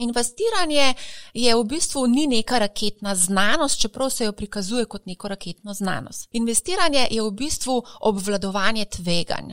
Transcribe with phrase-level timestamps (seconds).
[0.00, 0.94] Investiranje
[1.34, 6.28] je v bistvu ni neka raketna znanost, čeprav se jo prikazuje kot neko raketno znanost.
[6.32, 9.52] Investiranje je v bistvu obvladovanje tveganj.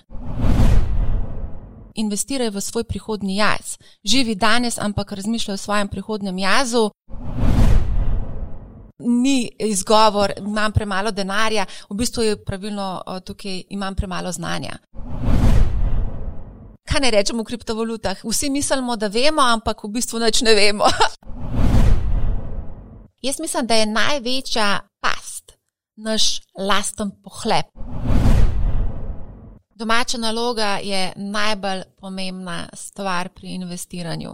[1.95, 3.75] Investiraj v svoj prihodni jaz.
[4.03, 6.89] Živi danes, ampak razmišljaj o svojem prihodnem jazu.
[8.99, 14.79] Ni izgovor, imam premalo denarja, v bistvu je pravilno tukaj, imam premalo znanja
[16.87, 18.17] kaj ne rečemo o kriptovalutah?
[18.23, 20.85] Vsi mislimo, da vemo, ampak v bistvu nič ne vemo.
[23.25, 25.57] Jaz mislim, da je največja past
[25.95, 27.65] naš lasten pohlep.
[29.75, 34.31] Domača naloga je najbolj pomembna stvar pri investiranju.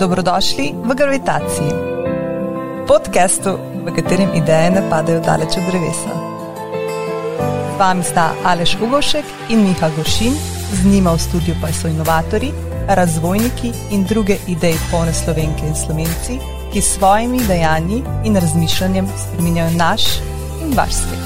[0.00, 1.72] Dobrodošli v Gravitaciji,
[2.88, 6.37] podkastu, v katerem ideje ne padajo daleč od drevesa
[7.78, 10.34] vami sta Aleš Ugošek in Miha Goršin,
[10.72, 12.50] z njima v studiu pa so inovatori,
[12.88, 16.38] razvojniki in druge ideje polne slovenke in slovenci,
[16.72, 20.02] ki s svojimi dejanji in razmišljanjem spremenjajo naš
[20.62, 21.22] in vaš svet.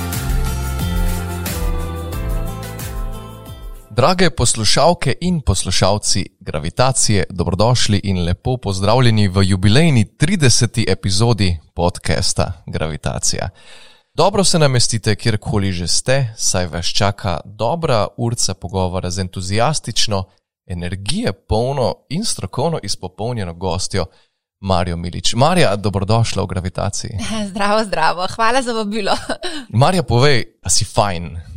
[3.91, 10.85] Drage poslušalke in poslušalci Gravitacije, dobrodošli in lepo pozdravljeni v jubilejni 30.
[10.89, 13.48] epizodi podcasta Gravitacija.
[14.15, 20.25] Dobro se namestite, kjerkoli že ste, saj vas čaka dobra urca pogovora z entuzijastično,
[20.67, 24.05] energije polno in strokovno izpopolnjeno gostjo
[24.61, 25.35] Marijo Milič.
[25.35, 27.11] Marija, dobrodošla v gravitaciji.
[27.51, 29.13] Zdravo, zdravo, hvala za vabilo.
[29.69, 31.52] Marija, povej, a si fajn.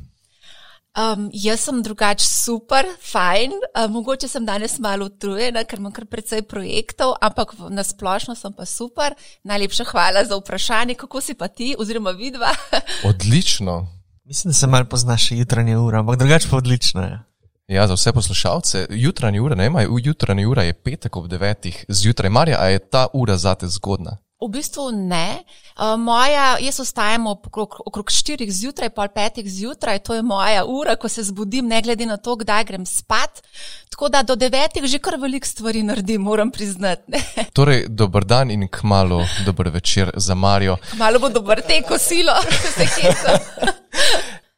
[0.95, 6.05] Um, jaz sem drugače super, fajn, uh, mogoče sem danes malo utrujena, ker imam kar
[6.07, 9.11] precej projektov, ampak na splošno sem pa super.
[9.43, 12.53] Najlepša hvala za vprašanje, kako si pa ti, oziroma vidva.
[13.11, 13.87] Odlično.
[14.23, 17.19] Mislim, da se malo poznaš jutranje ure, ampak drugače pa odlično je.
[17.67, 19.71] Ja, za vse poslušalce, jutranje ure, ne,
[20.03, 22.29] jutranje ure je petek ob devetih zjutraj.
[22.29, 24.17] Marja, a je ta ura zate zgodna?
[24.45, 25.41] V bistvu ne.
[25.73, 30.95] Uh, moja, jaz ostajam okrog, okrog 4 zjutraj, pol 5 zjutraj, to je moja ura,
[30.95, 33.41] ko se zbudim, ne glede na to, kdaj grem spat.
[33.89, 37.11] Tako da do 9 že kar veliko stvari naredim, moram priznati.
[37.57, 40.77] torej, dober dan in kmalo dober večer za Marijo.
[40.93, 42.37] Malo bo dober te kosilo,
[42.77, 43.15] se kje.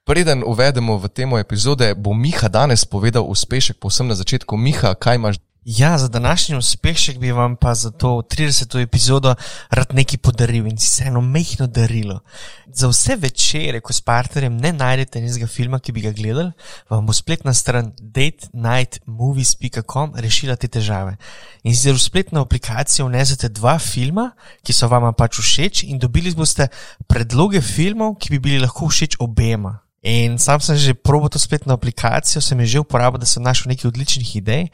[0.07, 4.57] Preden uvedemo v temo epizode, bo Miha danes povedal uspešek, posebno na začetku.
[4.57, 5.35] Miha, kaj imaš
[5.69, 8.81] Ja, za današnji uspešek bi vam pa za to 30.
[8.81, 9.35] epizodo
[9.69, 12.19] rad nekaj podaril in si eno mehko darilo.
[12.67, 16.51] Za vse večere, ko s partnerjem ne najdete nekega filma, ki bi ga gledali,
[16.89, 21.17] vam bo spletna stran datenightmovies.com rešila te težave.
[21.63, 24.31] In si v spletno aplikacijo vnesete dva filma,
[24.63, 26.67] ki so vam pač všeč, in dobili boste
[27.07, 29.79] predloge filmov, ki bi bili lahko všeč obema.
[30.01, 33.87] In sam sem že probil to spletno aplikacijo, sem že uporabil, da sem našel nekaj
[33.91, 34.69] odličnih idej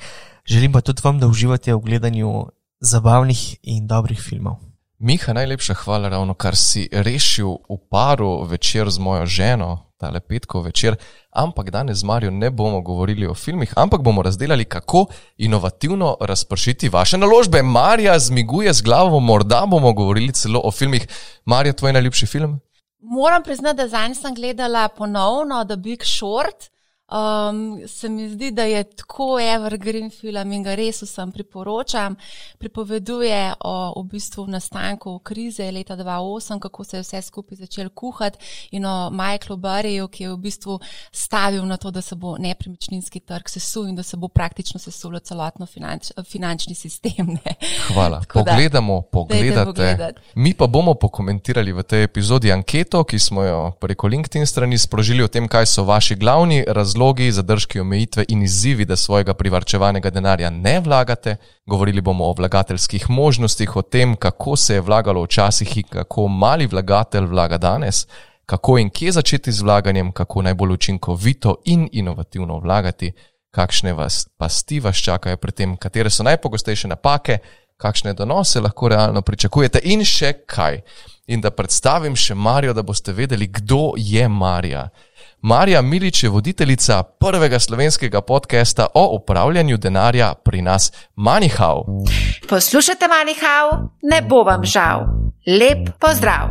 [0.45, 2.45] želim pa tudi vam, da uživate v gledanju
[2.79, 4.55] zabavnih in dobrih filmov.
[4.99, 10.63] Miha, najlepša hvala, ravno kar si rešil v paru večer z mojo ženo, tale petkov
[10.63, 10.95] večer.
[11.31, 15.05] Ampak danes z Marijo ne bomo govorili o filmih, ampak bomo razdelili, kako
[15.37, 17.63] inovativno razpršiti vaše naložbe.
[17.63, 21.07] Marija zmiguje z glavo, morda bomo govorili celo o filmih.
[21.45, 22.59] Marija, tvoj najljubši film?
[22.99, 26.72] Moram priznati, da zadnjič sem gledala ponovno The Big Short.
[27.11, 32.15] Um, se mi zdi, da je tako evergreen film in ga res vsem priporočam.
[32.57, 38.39] Pripoveduje o v bistvu nastanku krize leta 2008, kako se je vse skupaj začel kuhati
[38.71, 40.79] in o Michaelu Barryju, ki je v bistvu
[41.11, 45.19] stavil na to, da se bo nepremičninski trg sesul in da se bo praktično sesul
[45.19, 47.35] celotno finanč, finančni sistem.
[47.35, 47.55] Ne.
[47.93, 48.19] Hvala.
[48.19, 50.13] Tako Pogledamo, pogledate.
[50.35, 55.23] Mi pa bomo pokomentirali v tej epizodi anketo, ki smo jo preko LinkedIn strani sprožili
[55.23, 60.09] o tem, kaj so vaši glavni razlogi razlogi, zadržki, omejitve in izzivi, da svojega privrčevanega
[60.09, 61.35] denarja ne vlagate.
[61.65, 66.67] Govorili bomo o vlagateljskih možnostih, o tem, kako se je vlagalo včasih in kako mali
[66.67, 68.07] vlagatelj vlaga danes,
[68.45, 73.11] kako in kje začeti z vlaganjem, kako najbolj učinkovito in inovativno vlagati,
[73.51, 77.37] kakšne vas pasti vas čakajo pri tem, katere so najpogostejše napake,
[77.77, 80.81] kakšne donose lahko realno pričakujete in še kaj.
[81.27, 84.89] In da predstavim še Marijo, da boste vedeli, kdo je Marija.
[85.45, 91.83] Marija Milič je voditeljica prvega slovenskega podcasta o upravljanju denarja pri nas, Manihau.
[92.49, 94.99] Poslušajte, Manihau, ne bo vam žal.
[95.47, 96.47] Lep pozdrav.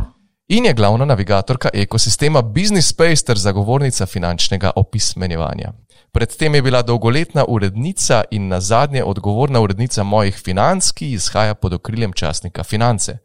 [0.47, 5.73] In je glavna navigatorka ekosistema Business Space ter zagovornica finančnega opismenjevanja.
[6.11, 11.73] Predtem je bila dolgoletna urednica in na zadnje odgovorna urednica mojih financ, ki izhaja pod
[11.73, 13.17] okriljem časnika Finance.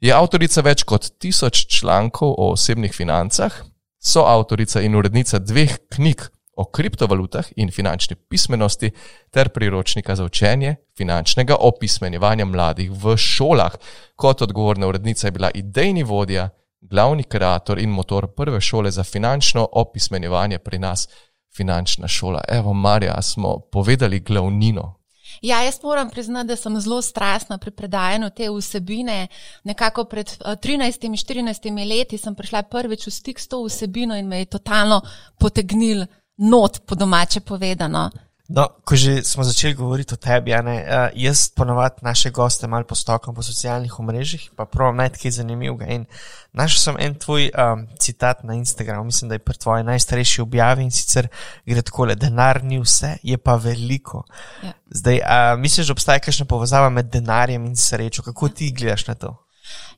[0.00, 3.52] Je avtorica več kot tisoč člankov o osebnih financah,
[4.00, 6.22] so avtorica in urednica dveh knjig
[6.56, 8.90] o kriptovalutah in finančni pismenosti
[9.30, 13.72] ter priročnika za učenje finančnega opismenjevanja mladih v šolah.
[14.16, 16.48] Kot odgovorna urednica je bila idejni vodja,
[16.80, 21.08] glavni kreator in motor prve šole za finančno opismenjevanje pri nas,
[21.56, 22.40] finančna šola.
[22.48, 24.99] Evo, Marja, smo povedali glavnino.
[25.40, 29.28] Ja, jaz moram priznati, da sem zelo strastna pri predajanju te vsebine.
[29.64, 34.38] Nekako pred 13-14 eh, leti sem prišla prvič v stik s to vsebino in me
[34.38, 35.00] je totalno
[35.38, 36.06] potegnil
[36.36, 38.10] not, po domače povedano.
[38.50, 42.82] No, ko že smo začeli govoriti o tebi, ne, uh, jaz ponovadi naše goste malo
[42.84, 45.86] postokam po socialnih omrežjih, pa prav najtkaj zanimivega.
[45.86, 46.06] In
[46.52, 50.82] našel sem en tvoj um, citat na Instagramu, mislim, da je pri tvoji najstarejši objavi
[50.82, 51.28] in sicer
[51.66, 54.24] gre tako le: denar ni vse, je pa veliko.
[54.66, 54.74] Ja.
[54.98, 58.26] Zdaj, uh, misliš, da obstaja kakšna povezava med denarjem in srečo?
[58.26, 59.36] Kako ti gledaš na to?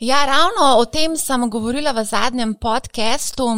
[0.00, 3.48] Ja, ravno o tem sem govorila v zadnjem podkastu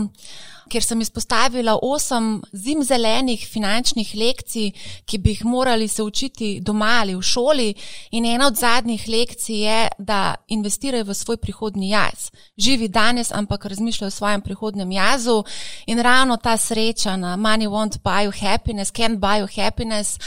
[0.74, 4.72] kjer sem izpostavila osem zimzelenih finančnih lekcij,
[5.06, 7.68] ki bi jih morali se učiti doma ali v šoli.
[8.10, 12.30] In ena od zadnjih lekcij je, da investirajo v svoj prihodni jaz.
[12.58, 15.44] Živi danes, ampak razmišljajo o svojem prihodnem jazu.
[15.86, 20.18] In ravno ta sreča na Money Won't Buy You Happiness, Can't Buy You Happiness.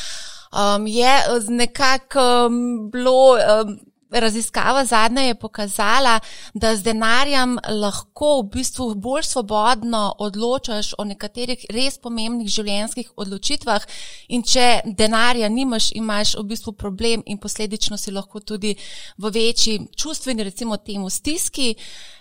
[0.51, 1.11] Um, je
[1.47, 3.79] nekako um, bilo um,
[4.12, 6.19] Raziskava zadnja je pokazala,
[6.54, 13.83] da z denarjem lahko v bistvu bolj svobodno odločaš o nekaterih res pomembnih življenjskih odločitvah,
[14.30, 18.75] in če denarja nimaš, imaš v bistvu problem in posledično si lahko tudi
[19.18, 21.74] v večji čustveni, recimo, temu stiski.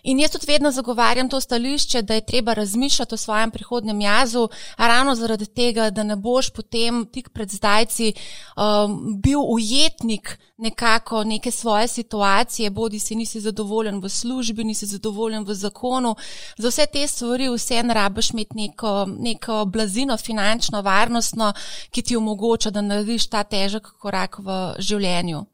[0.06, 4.48] In jaz tudi vedno zagovarjam to stališče, da je treba razmišljati o svojem prihodnem jazu,
[4.76, 8.12] ravno zaradi tega, da ne boš potem tik pred zdajci
[8.56, 15.44] um, bil ujetnik nekako neke svoje situacije, bodi si nisi zadovoljen v službi, nisi zadovoljen
[15.44, 16.14] v zakonu.
[16.58, 21.52] Za vse te stvari vse rabiš imeti neko, neko blazino, finančno, varnostno,
[21.90, 25.44] ki ti omogoča, da narediš ta težek korak v življenju.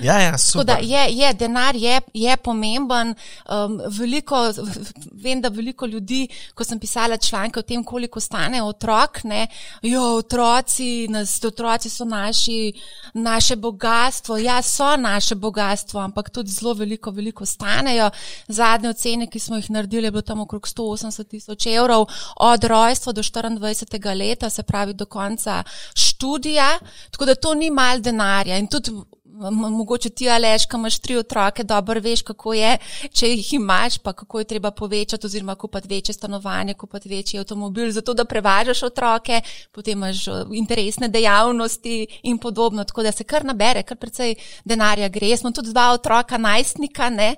[0.00, 0.34] Ja, ja,
[0.64, 3.14] da, je, je, denar je, je pomemben.
[3.48, 4.52] Um, veliko,
[5.12, 9.46] vem, da veliko ljudi, ko sem pisala članke o tem, koliko stane otrok, ne,
[9.82, 12.72] jo, otroci, nas, otroci so naši,
[13.14, 14.38] naše bogatstvo.
[14.38, 18.10] Ja, so naše bogatstvo, ampak tudi zelo veliko, veliko stanejo.
[18.48, 23.12] Zadnje ocene, ki smo jih naredili, je bilo tam okrog 180 tisoč evrov od rojstva
[23.12, 24.18] do 24.
[24.18, 25.62] leta, se pravi do konca
[25.94, 26.78] študija.
[27.10, 28.58] Tako da to ni mal denarja.
[28.58, 28.90] In tudi
[29.50, 32.78] mogoče ti aleš, ko imaš tri otroke, dobro veš, kako je,
[33.12, 37.90] če jih imaš, pa kako je treba povečati, oziroma kupiti večje stanovanje, kupiti večji avtomobil,
[37.92, 39.40] zato da prevažaš otroke,
[39.72, 42.84] potem imaš interesne dejavnosti in podobno.
[42.84, 44.34] Tako da se kar nabere, kar precej
[44.64, 45.36] denarja gre.
[45.36, 47.34] Smo tudi dva otroka, najstnika, ne?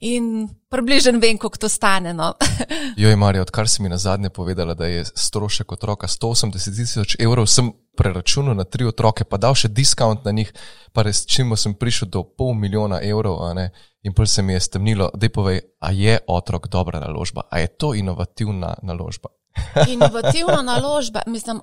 [0.00, 2.14] In približno vem, koliko to stane.
[2.14, 2.32] No.
[3.02, 7.46] Joj, Marija, odkar si mi na zadnje povedala, da je strošek otroka 180 tisoč evrov,
[7.46, 10.52] sem preračunal na tri otroke, pa dal še diskont na njih,
[10.92, 13.44] pa res čim sem prišel do pol milijona evrov.
[14.02, 17.60] In pol se mi je stemnilo, da je povej, a je otrok dobra naložba, a
[17.60, 19.28] je to inovativna naložba.
[19.94, 21.60] Inovativna naložba, mislim.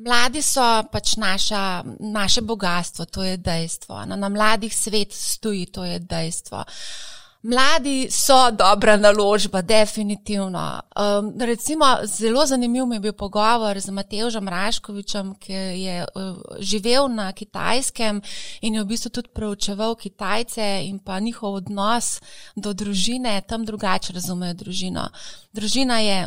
[0.00, 4.04] Mladi so pač naša, naše bogatstvo, to je dejstvo.
[4.08, 6.56] Na, na mladih svet stoji, to je dejstvo.
[6.56, 10.80] Uh, Mladi so dobra naložba, definitivno.
[10.96, 17.08] Um, recimo, zelo zanimiv mi je bil pogovor z Matejem Raškovičem, ki je uh, živel
[17.08, 18.20] na Kitajskem
[18.60, 22.20] in je v bistvu tudi preučeval Kitajce in pa njihov odnos
[22.56, 25.08] do družine, tam drugače razumejo družino.
[25.52, 26.26] Družina je,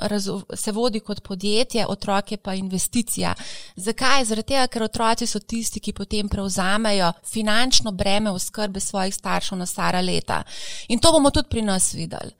[0.55, 3.35] se vodi kot podjetje, otroke pa investicija.
[3.75, 4.25] Zakaj?
[4.25, 9.57] Zaradi tega, ker otroci so tisti, ki potem prevzamejo finančno breme v skrbi svojih staršev
[9.57, 10.41] na stara leta.
[10.88, 12.31] In to bomo tudi pri nas videli.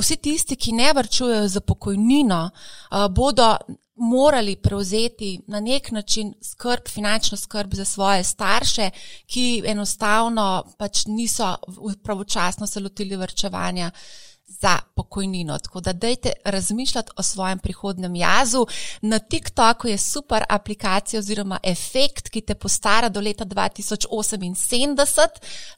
[0.00, 2.50] Vsi tisti, ki ne vrčujejo za pokojnino,
[3.10, 3.56] bodo
[4.00, 8.90] morali prevzeti na nek način skrb, finančno skrb za svoje starše,
[9.26, 11.56] ki enostavno pač niso
[12.02, 13.90] pravočasno se lotili vrčevanja
[14.60, 15.58] za pokojnino.
[15.58, 18.66] Tako da dajte razmišljati o svojem prihodnem jazu.
[19.00, 25.28] Na TikToku je super aplikacija oziroma efekt, ki te postara do leta 2078.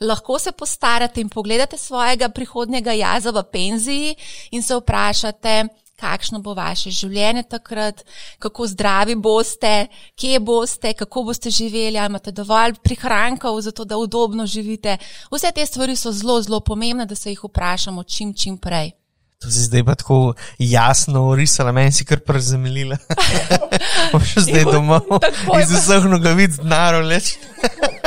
[0.00, 4.16] Lahko se postarate in pogledate svojega prihodnjega jaza v penziji
[4.50, 5.68] in se vprašate,
[6.02, 8.02] kakšno bo vaše življenje takrat,
[8.42, 9.74] kako zdravi boste,
[10.18, 14.98] kje boste, kako boste živeli, ali imate dovolj prihrankov za to, da udobno živite.
[15.30, 18.92] Vse te stvari so zelo, zelo pomembne, da se jih vprašamo čim, čim prej.
[19.42, 22.98] To si zdaj pa tako jasno urisala, meni si kar prezemljila.
[24.32, 25.18] Še zdaj domov,
[25.58, 27.34] iz vseh nogavic, naroleč.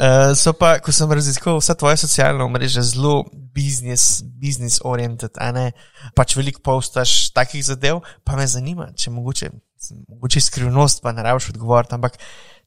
[0.00, 5.50] Uh, so pa, ko sem raziskoval vsa tvoja socialna mreža, zelo business, business oriented, a
[5.52, 5.66] ne
[6.16, 9.50] pač veliko postaš takih zadev, pa me zanima, če mogoče
[10.08, 11.94] mogoče skrivnost, pa ne rabiš odgovoriti.
[11.96, 12.18] Ampak,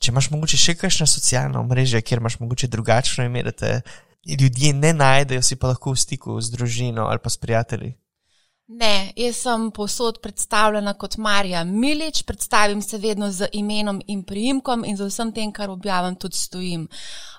[0.02, 3.74] če imaš mogoče še kakšno socialno mrežo, kjer imaš mogoče drugačno ime, da te
[4.26, 7.94] ljudje ne najdejo, si pa lahko v stiku z družino ali pa s prijatelji.
[8.68, 14.86] Ne, jaz sem posod predstavljena kot Marja Milič, predstavim se vedno z imenom in priimkom
[14.88, 16.88] in za vsem tem, kar objavim, tudi stojim.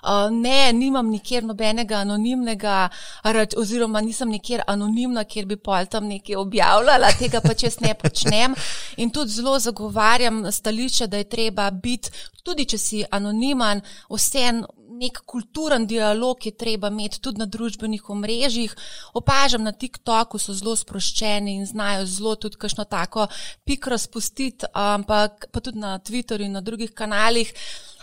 [0.03, 2.89] Uh, ne, nimam nikjer nobenega anonimnega,
[3.57, 8.53] oziroma nisem nikjer anonimna, kjer bi pol tam nekaj objavljala, tega pa če ne počnem.
[8.97, 12.13] In tudi zelo zagovarjam stališče, da je treba biti,
[12.43, 13.81] tudi če si anoniman,
[14.13, 14.61] vsem
[14.99, 18.75] nek kulturen dialog je treba imeti tudi na družbenih omrežjih.
[19.13, 23.27] Opažam na TikToku, so zelo sproščeni in znajo zelo tudi kakšno tako
[23.65, 27.53] pikro spustiti, ampak pa tudi na Twitterju in na drugih kanalih.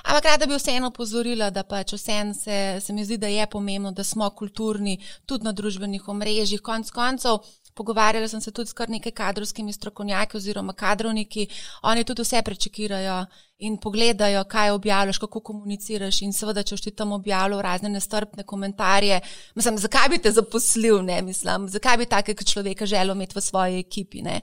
[0.03, 3.93] Ampak rada bi vseeno opozorila, da pač vseeno se, se mi zdi, da je pomembno,
[3.93, 6.63] da smo kulturni tudi na družbenih omrežjih.
[6.63, 7.39] Konc koncev,
[7.75, 11.47] pogovarjala sem se tudi s kar nekaj kadrovskimi strokovnjaki oziroma kadrovniki,
[11.83, 13.25] oni tudi vse prečekirajo
[13.59, 16.23] in pogledajo, kaj objavljaš, kako komuniciraš.
[16.23, 19.21] In seveda, če ti tam objavljajo razne nestrpne komentarje,
[19.55, 23.79] mislim, zakaj bi te zaposlil, ne mislim, zakaj bi takega človeka želel imeti v svoji
[23.81, 24.23] ekipi.
[24.23, 24.41] Ne?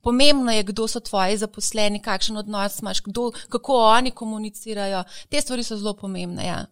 [0.00, 5.04] Pomembno je, kdo so tvoji zaposleni, kakšen odnos imaš, kdo, kako oni komunicirajo.
[5.28, 6.46] Te stvari so zelo pomembne.
[6.46, 6.64] Ja.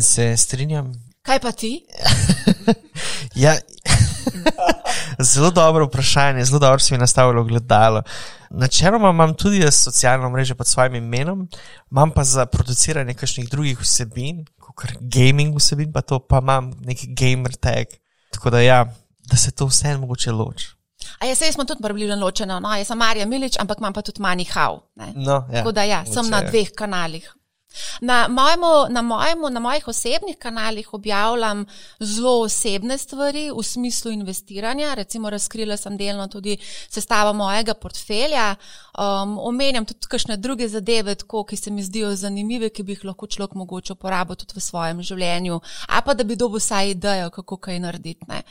[0.00, 0.92] Se strinjam.
[1.22, 1.86] Kaj pa ti?
[3.34, 3.56] ja,
[5.18, 8.02] zelo dobro vprašanje, zelo dobro si mi nastavilo gledalo.
[8.50, 11.48] Načeloma imam tudi jaz socialno mrežo pod svojim imenom,
[11.90, 17.06] imam pa za produciranje kakšnih drugih vsebin, kot gaming vsebin, pa to pa imam neki
[17.14, 17.86] gamer tag.
[18.30, 18.84] Tako da ja,
[19.30, 20.76] da se to vseeno mogoče loči.
[21.20, 24.20] A jaz sem tudi približno ločena, no, jaz sem Marija Milič, ampak imam pa tudi
[24.22, 24.80] Mani Hau.
[24.96, 27.35] No, ja, Tako da ja, sem na dveh kanalih.
[28.00, 31.64] Na, mojemu, na, mojemu, na mojih osebnih kanalih objavljam
[32.00, 34.94] zelo osebne stvari v smislu investiranja.
[34.94, 38.54] Recimo, razkrila sem delno tudi sestavo mojega portfelja.
[38.98, 43.04] Um, omenjam tudi kakšne druge zadeve, tako, ki se mi zdijo zanimive, ki bi jih
[43.04, 45.60] lahko človek mogoče uporabil tudi v svojem življenju.
[45.88, 48.24] A pa da bi dobil vsaj idejo, kako kaj narediti.
[48.28, 48.42] Ne?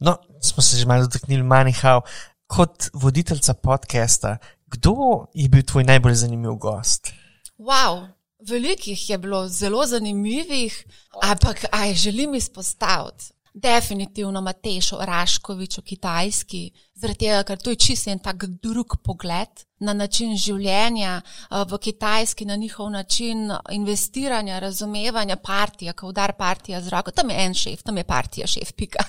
[0.00, 2.02] No, smo se že malo dotaknili, manjhav.
[2.46, 7.12] Kot voditeljca podcasta, kdo je bil tvoj najbolj zanimiv gost?
[7.58, 8.08] Wow,
[8.48, 10.84] velikih je bilo zelo zanimivih,
[11.22, 13.24] ampak aj želim izpostaviti.
[13.54, 16.72] Definitivno Matejšo Raškovič o Kitajski,
[17.04, 21.78] zaradi tega, ker to je čisto en tak drug pogled na način življenja eh, v
[21.78, 27.10] Kitajski, na njihov način investiranja, razumevanja partije, ko udar partija z roko.
[27.10, 29.04] Tam je en šef, tam je partija šef, pika.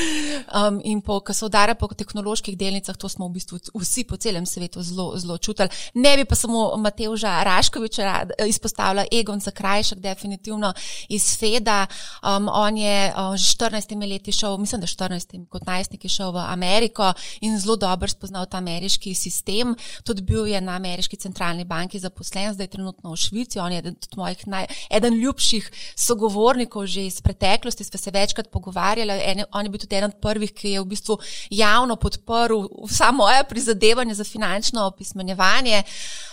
[0.58, 4.16] um, in po, ko se udara po tehnoloških delnicah, to smo v bistvu vsi po
[4.16, 5.68] celem svetu zelo, zelo čutili.
[5.94, 10.72] Ne bi pa samo Mateuža Raškoviča izpostavila, Egon za krajšek, definitivno
[11.08, 11.86] iz Feda.
[12.22, 16.44] Um, on je že 14 leti šel, mislim, da 14 kot najstnik je šel v
[16.46, 19.74] Ameriko in zelo dobro spoznal ta ameriški sistem.
[20.04, 23.58] Tudi bil je na ameriški centralni banki zaposlen, zdaj je trenutno v Švici.
[23.58, 28.50] On je eden od mojih naj, eden ljubših sogovornikov že iz preteklosti, smo se večkrat
[28.50, 29.20] pogovarjali.
[29.24, 31.18] En, on je bil tudi eden od prvih, ki je v bistvu
[31.50, 35.82] javno podprl vsa moja prizadevanja za finančno opismenjevanje.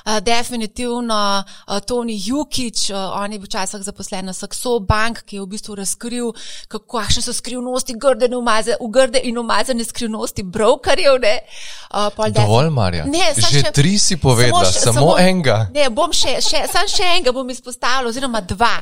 [0.06, 5.36] Uh, definitivno uh, Tony Jukič, uh, on je bil včasih zaposlen na Saxo Bank, ki
[5.36, 6.32] je v bistvu razkril,
[6.68, 10.44] kakšne so skrivnosti grde in umazane, grde in umazane skrivnosti
[10.88, 11.40] brokerjev.
[11.88, 13.06] Uh, Dovolj, Marja.
[13.08, 15.58] Ne, Že še, tri si povedala, samo, še, samo, samo enega.
[15.72, 18.74] Ne, bom še, še, sam še enega bom izpostavila, oziroma dva.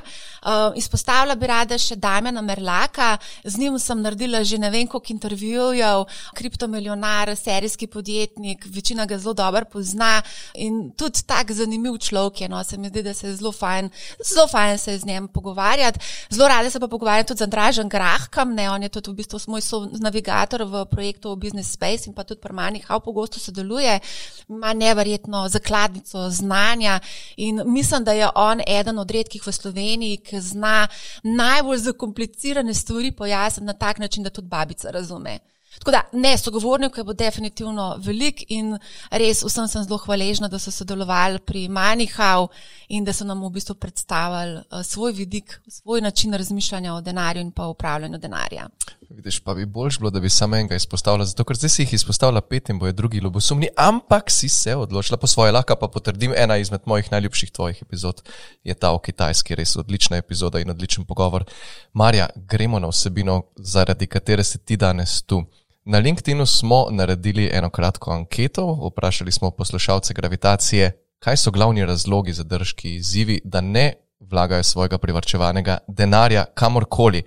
[0.46, 5.14] Uh, izpostavila bi rada še Damena Merlaka, z njim sem naredila že ne vem koliko
[5.14, 6.06] intervjujev,
[6.38, 10.20] kriptomilionar, serijski podjetnik, večina ga zelo dobro pozna
[10.54, 12.50] in tudi tak zanimiv človek je.
[12.50, 13.90] No, se mi zdi, da se je zelo fajn,
[14.22, 16.02] zelo fajn se z njim pogovarjati.
[16.30, 19.42] Zelo rada se pa pogovarjam tudi z Andražem Grahkam, ne, on je tudi v bistvu
[19.50, 19.62] moj
[20.02, 24.00] navigator v projektu Business Space in pa tudi pri Mani Hau pogosto sodeluje,
[24.48, 27.00] ima neverjetno zakladnico znanja
[27.38, 30.88] in mislim, da je on eden od redkih v Sloveniji, ki zna
[31.24, 35.40] najbolj zakomplicirane stvari pojasniti na tak način, da tudi babica razume.
[35.86, 38.72] Tako da, ne, sogovornikov bo definitivno velik in
[39.12, 42.48] res vsem sem zelo hvaležna, da so sodelovali pri Manihau
[42.90, 47.42] in da so nam v bistvu predstavili uh, svoj vidik, svoj način razmišljanja o denarju
[47.42, 48.66] in pa upravljanju denarja.
[49.10, 51.94] Vidiš, pa bi boljš bilo, da bi samo enega izpostavila, zato ker zdaj si jih
[51.94, 56.34] izpostavila pet in bojo drugi ljubosumni, ampak si se odločila po svoje, lahko pa potrdim,
[56.36, 58.24] ena izmed mojih najljubših tvojih epizod
[58.64, 61.46] je ta o kitajski, res odlična epizoda in odličen pogovor.
[61.94, 65.44] Marja, gremo na vsebino, zaradi katere si ti danes tu.
[65.88, 72.34] Na LinkedIn smo naredili eno kratko anketo, vprašali smo poslušalce gravitacije, kaj so glavni razlogi
[72.34, 77.24] za držki izzivi, da ne vlagajo svojega privrčevanega denarja kamorkoli.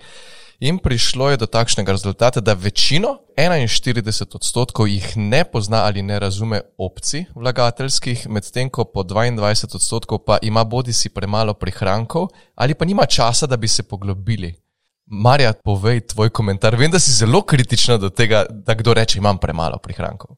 [0.59, 6.19] In prišlo je do takšnega rezultata, da večino, 41 odstotkov, jih ne pozna ali ne
[6.19, 12.73] razume opcij vlagateljskih, medtem ko po 22 odstotkov pa ima bodi si premalo prihrankov ali
[12.73, 14.68] pa nima časa, da bi se poglobili.
[15.09, 16.75] Marja, povej tvoj komentar.
[16.77, 20.35] Vem, da si zelo kritična do tega, da kdo reče, imam premalo prihrankov.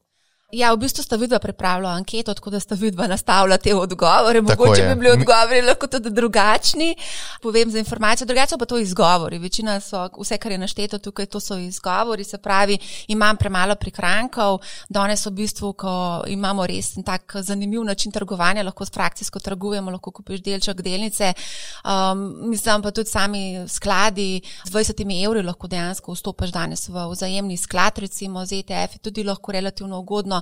[0.52, 4.40] Ja, v bistvu sta vidva pripravila anketo, tako da sta vidva nastavila te odgovore.
[4.40, 6.96] Mogoče bi bili odgovori lahko tudi drugačni.
[7.42, 9.38] Povem za informacijo, drugače pa to izgovori.
[9.38, 12.24] Večina so, vse, kar je našteto tukaj, to so izgovori.
[12.24, 12.78] Se pravi,
[13.08, 14.58] imam premalo prikrankov.
[14.88, 15.94] Danes v bistvu, ko
[16.26, 21.32] imamo res tak zanimiv način trgovanja, lahko s frakcijsko trgujemo, lahko kupiš delček delnice.
[21.84, 27.56] Um, mislim pa tudi sami skladi z 20 evri lahko dejansko vstopaš danes v vzajemni
[27.56, 30.41] sklad, recimo z ETF, tudi lahko relativno ugodno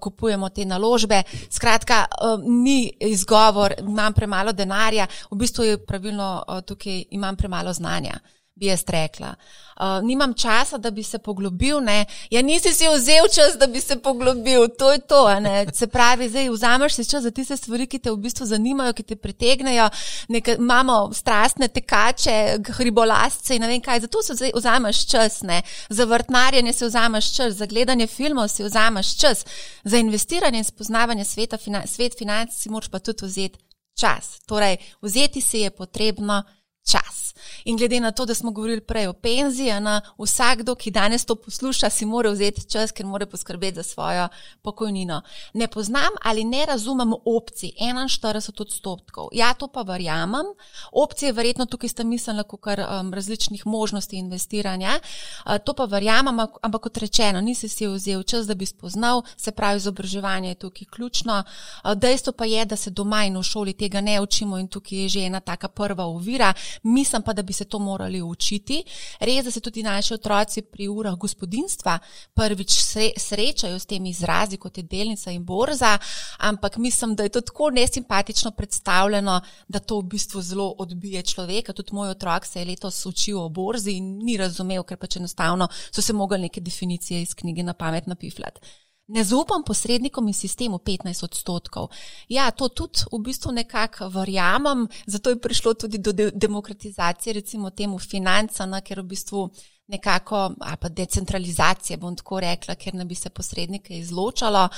[0.00, 1.22] kupujemo te naložbe.
[1.50, 7.72] Skratka, eh, ni izgovor, imam premalo denarja, v bistvu je pravilno eh, tukaj, imam premalo
[7.72, 8.18] znanja
[8.58, 9.34] bi jaz rekla.
[9.78, 12.04] Uh, nimam časa, da bi se poglobil, ne.
[12.30, 15.66] Ja, nisi si vzel čas, da bi se poglobil, to je to, ne.
[15.74, 19.02] Se pravi, zdaj vzameš si čas za tiste stvari, ki te v bistvu zanimajo, ki
[19.02, 19.86] te pritegnejo.
[20.28, 25.62] Nekaj, imamo strastne tekače, hribolasce in ne vem kaj, zato se vzameš čas, ne.
[25.88, 29.46] Za vrtnarjenje si vzameš čas, za gledanje filmov si vzameš čas,
[29.84, 33.58] za investiranje in spoznavanje sveta, fina, svet financ si moraš pa tudi vzeti
[33.94, 34.40] čas.
[34.46, 36.42] Torej, vzeti si je potrebno
[36.90, 37.27] čas.
[37.64, 41.34] In glede na to, da smo govorili prej o penziji, na vsakdo, ki danes to
[41.34, 44.28] posluša, si mora vzeti čas, ker mora poskrbeti za svojo
[44.62, 45.22] pokojnino.
[45.54, 49.28] Ne poznam ali ne razumem opcij 41 odstotkov.
[49.32, 50.46] Ja, to pa verjamem.
[50.92, 55.00] Opcije verjetno tukaj sta mislila kar um, različnih možnosti investiranja.
[55.46, 59.52] Uh, to pa verjamem, ampak kot rečeno, nisi si vzel čas, da bi spoznal, se
[59.52, 61.42] pravi, izobraževanje je tukaj ključno.
[61.84, 64.98] Uh, dejstvo pa je, da se doma in v šoli tega ne učimo in tukaj
[64.98, 68.82] je že ena taka prva ovira mislim pa, da bi se to morali učiti.
[69.20, 71.98] Res, da se tudi naši otroci pri urah gospodinstva
[72.34, 72.76] prvič
[73.16, 75.96] srečajo s temi izrazi, kot je delnica in borza,
[76.38, 81.72] ampak mislim, da je to tako nesimpatično predstavljeno, da to v bistvu zelo odbije človeka.
[81.72, 85.68] Tudi moj otrok se je letos učil o borzi in ni razumel, ker pač enostavno
[85.90, 88.60] so se mogli neke definicije iz knjige na pamet napifljati.
[89.08, 91.88] Ne zaupam posrednikom in sistemu 15 odstotkov.
[92.28, 97.70] Ja, to tudi v bistvu nekako verjamem, zato je prišlo tudi do de demokratizacije, recimo
[97.70, 99.48] temu financana, ker v bistvu
[99.88, 104.68] nekako, ali pa decentralizacije, bom tako rekla, ker ne bi se posrednike izločalo.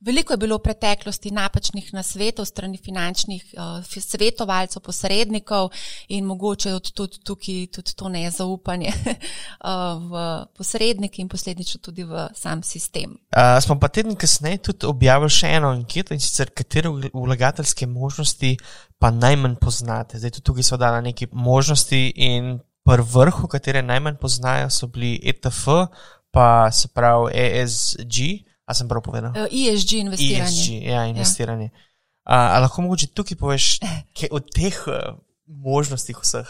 [0.00, 5.70] Veliko je bilo v preteklosti napačnih nasvetov strani finančnih uh, svetovalcev, posrednikov
[6.08, 9.70] in mogoče od tudi tukaj tudi to nezaupanje uh,
[10.10, 13.18] v posrednike in posledično tudi v sam sistem.
[13.30, 18.56] Uh, smo pa teden kasneje tudi objavili še eno anketo in sicer katere vlagateljske možnosti
[18.98, 20.18] pa najmanj poznate.
[20.18, 25.18] Zdaj tudi tukaj so dane neke možnosti in Prvi vrh, katere najmanj poznajo, so bili
[25.22, 25.90] ETF,
[26.32, 28.48] pa se pravi ESG.
[28.68, 29.32] A sem prav povedal?
[29.48, 30.60] ESG investiranje.
[30.60, 31.70] ESG, ja, investiranje.
[31.72, 31.84] Ja.
[32.28, 33.68] Uh, lahko mogoče tukaj poveš,
[34.16, 36.48] kaj od teh uh, možnosti vseh?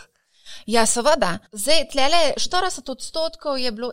[0.66, 1.38] Ja, seveda.
[1.52, 3.90] Zdaj, tlele 40 odstotkov je bilo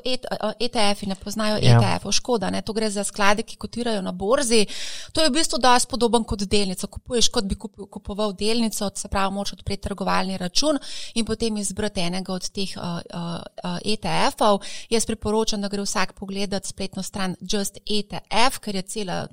[0.59, 1.77] ETF, e ne poznajo ja.
[1.77, 2.61] ETF-ov, škoda, ne?
[2.61, 4.65] to gre za sklade, ki kotirajo na borzi.
[5.13, 6.87] To je v bistvu dosti podoben kot delnico.
[6.87, 10.79] Kupuješ, kot bi kupoval delnico, se pravi, moč odpreti trgovalni račun
[11.15, 14.61] in potem izbrati enega od teh uh, uh, ETF-ov.
[14.89, 19.25] Jaz priporočam, da gre vsak pogledat spletno stran Just ETF, ker je cela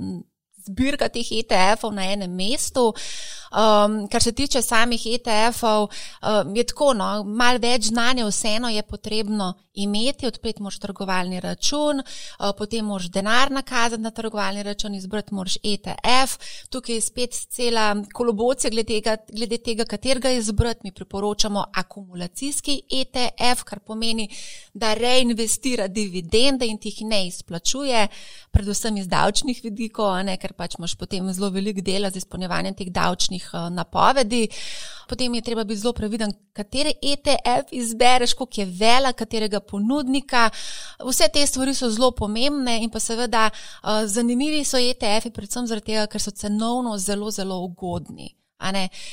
[0.67, 2.93] zbirka teh ETF-ov na enem mestu.
[3.53, 8.83] Um, kar se tiče samih ETF-ov, um, je tako, no, malo več znanja vseeno je
[8.83, 15.35] potrebno imeti, odpreti moš trgovalni račun, uh, potem moš denar nakazati na trgovalni račun, izbrati
[15.35, 16.39] moš ETF.
[16.71, 20.81] Tukaj je spet cela kolobocija glede tega, glede tega, katerega izbrati.
[20.85, 24.29] Mi priporočamo akumulacijski ETF, kar pomeni,
[24.75, 28.09] da reinvestira dividende in tih ne izplačuje,
[28.51, 32.91] predvsem iz davčnih vidikov, ne, ker pač imaš potem zelo velik dela z izpolnjevanjem teh
[32.93, 34.49] davčnih uh, napovedi.
[35.09, 40.51] Potem je treba biti zelo previden, kateri ETF izbereš, koliko je vela, katerega ponudnika.
[41.05, 45.93] Vse te stvari so zelo pomembne in pa seveda uh, zanimivi so ETF-i, predvsem zaradi
[45.93, 48.33] tega, ker so cenovno zelo, zelo ugodni.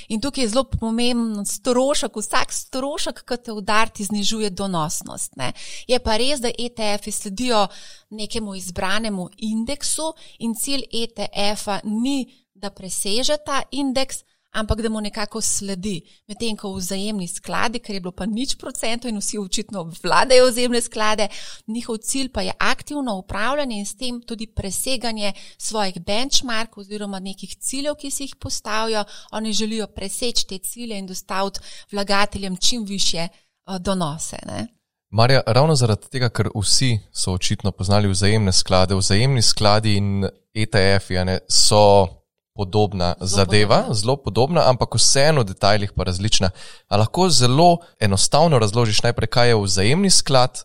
[0.08, 5.36] In tukaj je zelo pomemben strošek, vsak strošek, ki te udarti, znižuje donosnost.
[5.36, 5.54] Ne?
[5.88, 7.68] Je pa res, da ETF-i sledijo
[8.10, 15.42] nekemu izbranemu indeksu in cilj ETF-a ni, da preseže ta indeks, ampak da mu nekako
[15.42, 16.02] sledi.
[16.28, 20.82] Medtem ko vzajemni skladi, ker je bilo pa nič procentov in vsi očitno vladajo vzajemne
[20.82, 21.28] sklade,
[21.68, 27.56] njihov cilj pa je aktivno upravljanje in s tem tudi preseganje svojih benchmarkov oziroma nekih
[27.56, 29.04] ciljev, ki si jih postavijo.
[29.32, 31.60] Oni želijo preseči te cilje in dostaviti
[31.92, 34.38] vlagateljem čim više uh, donose.
[34.46, 34.68] Ne?
[35.10, 41.40] Marja, ravno zaradi tega, ker vsi so očitno poznali vzajemne sklade, vzajemni skladi in ETF-ji
[41.50, 42.19] so
[42.60, 44.00] podobna zelo zadeva, podobna.
[44.02, 46.52] zelo podobna, ampak vseeno v detajlih pa različna.
[46.92, 50.64] A lahko zelo enostavno razložiš najprej, kaj je vzajemni sklad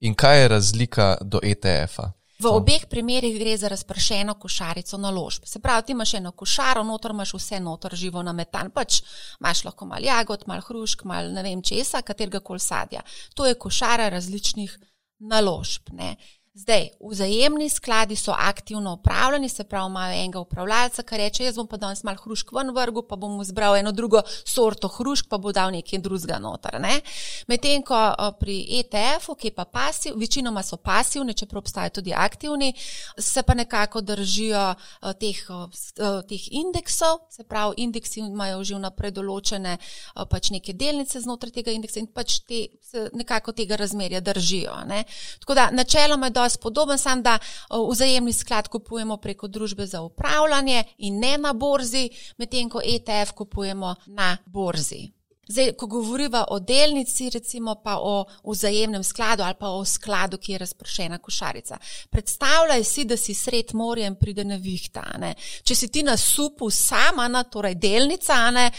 [0.00, 2.12] in kaj je razlika do ETF-a.
[2.44, 5.46] V obeh primerih gre za razpršeno košarico naložb.
[5.46, 9.02] Se pravi, ti imaš eno košaro, notor imaš vse notor živo na metan, pač
[9.40, 13.04] imaš lahko mal jagod, mal hrušk, mal ne vem česa, katerega kol sadja.
[13.34, 14.74] To je košara različnih
[15.30, 15.92] naložb.
[15.92, 16.16] Ne.
[16.56, 21.66] Zdaj, vzajemni skladi so aktivno upravljeni, se pravi, imajo enega upravljalca, ki reče: Jaz bom
[21.66, 25.52] pa danes malo hrušk ven vrgu, pa bom zbral eno drugo sorto hrušk, pa bo
[25.52, 26.76] dal nekaj drugega noter.
[26.80, 27.00] Ne?
[27.48, 27.98] Medtem ko
[28.38, 32.70] pri ETF-u, ki pa pasiv, večinoma so pasivni, čeprav obstajajo tudi aktivni,
[33.18, 34.74] se pa nekako držijo
[35.18, 35.42] teh,
[36.28, 39.74] teh indeksov, se pravi, indeksi imajo že vnaprej določene
[40.30, 42.68] pač neke delnice znotraj tega indeksa in pač te,
[43.12, 44.76] nekako tega razmerja držijo.
[44.86, 45.04] Ne?
[45.40, 47.38] Tako da načeloma je dosti podoben, sam da
[47.90, 53.94] vzajemni sklad kupujemo preko družbe za upravljanje in ne na borzi, medtem ko ETF kupujemo
[54.06, 55.10] na borzi.
[55.48, 60.52] Zdaj, ko govoriva o delnici, recimo pa o vzajemnem skladu ali pa o skladu, ki
[60.52, 61.78] je razprošena košarica.
[62.10, 65.04] Predstavljaj si, da si sred morja in pride nevihta.
[65.18, 65.34] Ne?
[65.64, 68.70] Če si ti na supu sama, na, torej delnica, ne?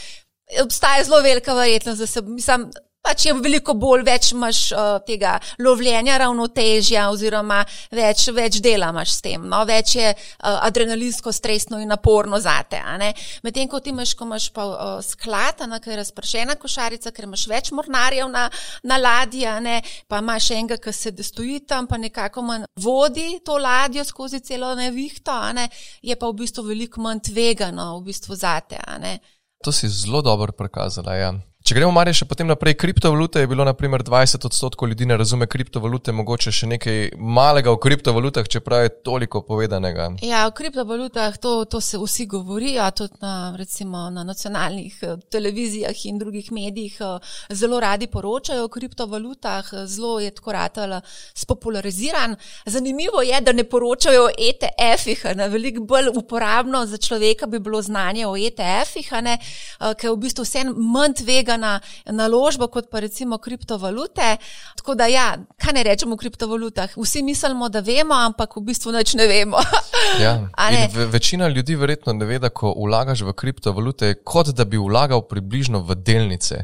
[0.61, 2.67] obstaja zelo velika verjetnost, da se, mislim,
[3.05, 7.61] pač je veliko bolj, več imaš uh, tega lovljenja ravnotežja, oziroma
[7.93, 9.61] več, več dela imaš s tem, no?
[9.67, 12.81] več je uh, adrenalinsko, stresno in naporno zate.
[13.45, 17.45] Medtem ko ti imaš, ko imaš pa uh, sklad, ki je razpršena košarica, ker imaš
[17.51, 18.47] več mornarjev na,
[18.83, 19.45] na ladji,
[20.09, 24.73] pa imaš enega, ki se stoji tam, pa nekako manj vodi to ladjo skozi celo
[24.75, 25.69] nevihto, ne?
[26.01, 28.79] je pa v bistvu veliko manj tvegano v bistvu zate.
[29.63, 31.15] To si zelo dobro prikazala.
[31.17, 31.33] Ja.
[31.65, 35.47] Če gremo malo še potem naprej, kriptovalute je bilo naprimer 20 odstotkov ljudi ne razume
[35.49, 40.11] kriptovalute, mogoče še nekaj malega o kriptovalutah, čeprav je toliko povedanega.
[40.21, 46.03] Ja, o kriptovalutah to, to se vsi govorijo, tudi na, recimo, na nacionalnih eh, televizijah
[46.05, 51.01] in drugih medijih eh, zelo radi poročajo o kriptovalutah, zelo je tako ratala
[51.33, 52.37] spopulariziran.
[52.69, 58.29] Zanimivo je, da ne poročajo o ETF-ih, veliko bolj uporabno za človeka bi bilo znanje
[58.29, 59.51] o ETF-ih, eh,
[59.97, 64.37] ker v bistvu vse manj tvega na naložbo, kot pa recimo kriptovalute.
[64.75, 66.97] Tako da, ja, kaj ne rečemo o kriptovalutah?
[66.97, 69.61] Vsi mislimo, da vemo, ampak v bistvu nič ne vemo.
[70.23, 70.37] ja.
[70.71, 70.87] ne?
[70.93, 75.81] Večina ljudi verjetno ne ve, da ko vlagaš v kriptovalute, kot da bi vlagal približno
[75.85, 76.63] v delnice.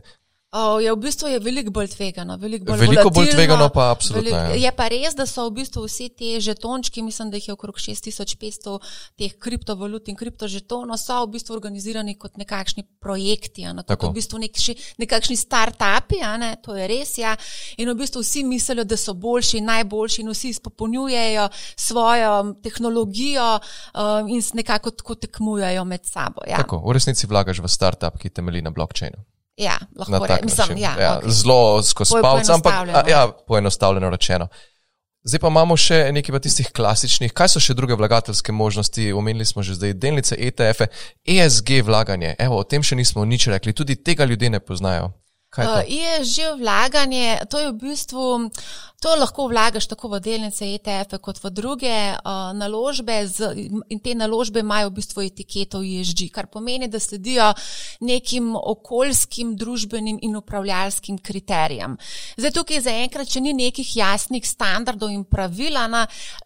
[0.51, 2.35] Oh, je v bistvu je veliko bolj tvegano.
[2.35, 4.35] Veliko bolj, veliko bolj tvegano, pa absolutno.
[4.35, 4.67] Veliko, ja.
[4.67, 7.79] je pa res, da so v bistvu vsi ti žetončki, mislim, da jih je okrog
[7.79, 8.73] 6500
[9.15, 14.43] teh kriptovalut in kriptožetonov, so v bistvu organizirani kot nekakšni projekti, ne, kot v bistvu
[14.43, 17.15] nekši, nekakšni start-upi, ne, to je res.
[17.23, 17.37] Ja.
[17.79, 21.47] In v bistvu vsi mislijo, da so boljši, najboljši in vsi izpopolnjujejo
[21.79, 26.43] svojo tehnologijo um, in se nekako tako tekmujejo med sabo.
[26.43, 26.59] Ja.
[26.59, 29.30] Tako, v resnici vlagaš v start-up, ki temelji na blokčinu.
[29.62, 30.78] Ja, lahko rečem.
[30.82, 31.30] Ja, ja, okay.
[31.30, 34.47] Zelo skozi palce, ampak ja, poenostavljeno rečeno.
[35.21, 37.34] Zdaj pa imamo še nekaj tistih klasičnih.
[37.38, 39.12] Kaj so še druge vlagateljske možnosti?
[39.13, 40.89] Omenili smo že zdaj delnice, ETF-e,
[41.30, 42.34] ESG vlaganje.
[42.41, 45.12] Evo, o tem še nismo nič rekli, tudi tega ljudje ne poznajo.
[45.57, 48.47] Je, uh, je že vlaganje, to je v bistvu,
[49.03, 53.51] to lahko vlagaš tako v delnice ETF-e kot v druge uh, naložbe z,
[53.91, 57.49] in te naložbe imajo v bistvu etiketo ESG, kar pomeni, da sledijo
[57.99, 61.97] nekim okoljskim, družbenim in upravljalskim kriterijem.
[62.39, 66.05] Zdaj tukaj zaenkrat, če ni nekih jasnih standardov in pravila, na,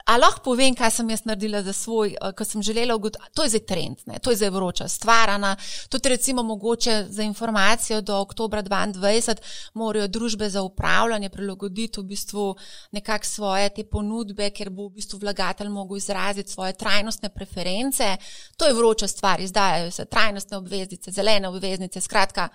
[0.09, 3.45] a lahko povem, kaj sem jaz naredila za svoj, uh, kar sem želela ugotoviti, to
[3.45, 4.17] je zdaj trend, ne?
[4.17, 5.53] to je zdaj vroča stvarana,
[5.93, 9.41] tudi recimo mogoče za informacijo do oktobra 2020 2020,
[9.73, 12.55] morajo družbe za upravljanje prilagoditi v bistvu
[12.91, 18.17] nekako svoje te ponudbe, ker bo v bistvu vlagatelj mogel izraziti svoje trajnostne preference.
[18.57, 22.49] To je vroča stvar, izdajajo se trajnostne obveznice, zelene obveznice, skratka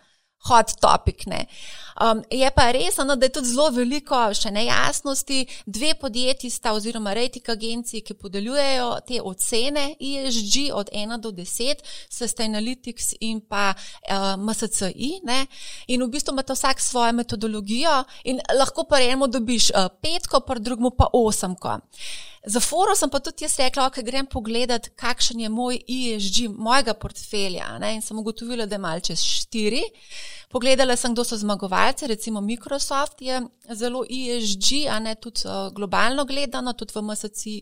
[0.48, 1.24] hot topic.
[2.00, 5.42] Um, je pa res, no, da je tudi zelo veliko še nejasnosti.
[5.66, 11.84] Dve podjetji sta, oziroma rejting agenciji, ki podeljujejo te ocene ESG od 1 do 10,
[12.08, 15.12] Sustainalytics in pa uh, MSCI.
[15.28, 15.44] Ne?
[15.92, 20.56] In v bistvu ima vsak svojo metodologijo in lahko pa enemu dobiš uh, petko, pa
[20.56, 21.80] drugemu pa osemko.
[22.44, 26.46] Za foro sem pa tudi jaz rekla, da okay, grem pogledat, kakšen je moj ESG,
[26.56, 27.74] mojega portfelja.
[27.78, 27.98] Ne?
[27.98, 29.82] In sem ugotovila, da je mal čez štiri.
[30.50, 33.42] Pogledala sem, kdo so zmagovalci, recimo Microsoft je
[33.76, 37.02] zelo ESG, a ne tudi uh, globalno gledano, tudi v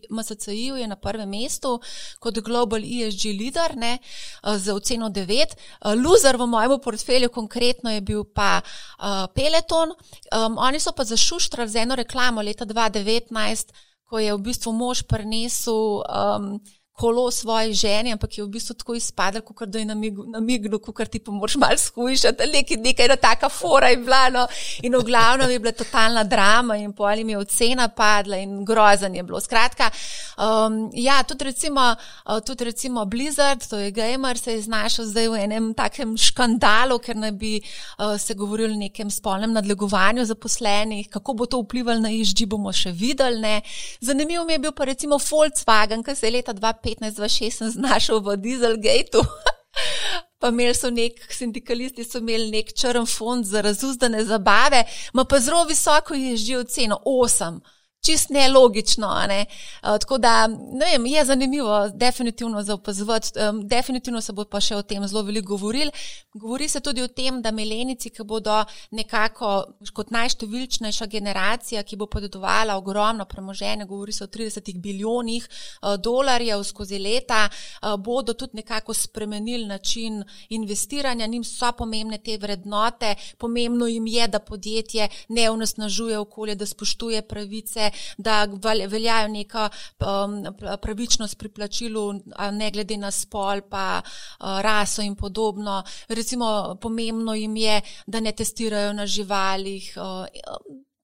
[0.09, 1.75] MSCI-ju je na prvem mestu
[2.19, 5.53] kot Global ESG leader ne, uh, z oceno 9.
[5.83, 9.91] Uh, loser v mojem portfelju konkretno je bil pa uh, Peloton.
[10.31, 15.05] Um, oni so pa zašuštrali z eno reklamo leta 2019 ko je v bistvu mož
[15.05, 16.57] prinesel um,
[16.99, 21.21] kolo svoji ženi, ampak je v bistvu tako izpadel, kot da je namignil, kot ti
[21.23, 24.25] pa moraš malo skušati, nekaj, nekaj ena taka fora je bila.
[24.29, 24.47] No.
[24.83, 28.65] In v glavnem je bila totalna drama in po ali mi je ocena padla in
[28.65, 29.39] grozen je bilo.
[29.39, 29.89] Skratka,
[30.37, 35.29] um, ja, tudi recimo, uh, tudi recimo Blizzard, to je gamer, se je znašel zdaj
[35.29, 41.07] v enem takem škandalu, ker naj bi uh, se govorili o nekem spolnem nadlegovanju zaposlenih,
[41.09, 43.39] kako bo to vplivalo na išči, bomo še videli.
[43.39, 43.61] Ne.
[44.01, 46.53] Zanimivo mi je bil pa recimo Volkswagen, ki se je leta
[46.95, 49.23] 2015 15-16 znašel v Dieselgateu.
[50.39, 55.39] Pa imeli so nek, sindikalisti so imeli nek črn fond za razuzdane zabave, ma pa
[55.39, 57.59] zelo visoko je že oceno 8
[58.05, 59.07] čist nelogično.
[59.27, 59.45] Ne?
[59.83, 64.61] Uh, tako da ne vem, je zanimivo, definitivno za opazovati, um, definitivno se bo pa
[64.61, 65.91] še o tem zelo veliko govorili.
[66.33, 69.51] Govori se tudi o tem, da melenici, ki bodo nekako
[69.93, 76.63] kot najštevilčnejša generacija, ki bo podedovala ogromno premoženje, govori se o 30 bilijonih uh, dolarjev
[76.63, 83.87] skozi leta, uh, bodo tudi nekako spremenili način investiranja, njim so pomembne te vrednote, pomembno
[83.87, 88.47] jim je, da podjetje ne unesnažuje okolje, da spoštuje pravice, da
[88.87, 90.43] veljajo neka um,
[90.81, 92.13] pravičnost pri plačilu,
[92.51, 95.83] ne glede na spol, pa uh, raso in podobno.
[96.07, 99.93] Recimo, pomembno jim je, da ne testirajo na živalih.
[99.97, 100.25] Uh,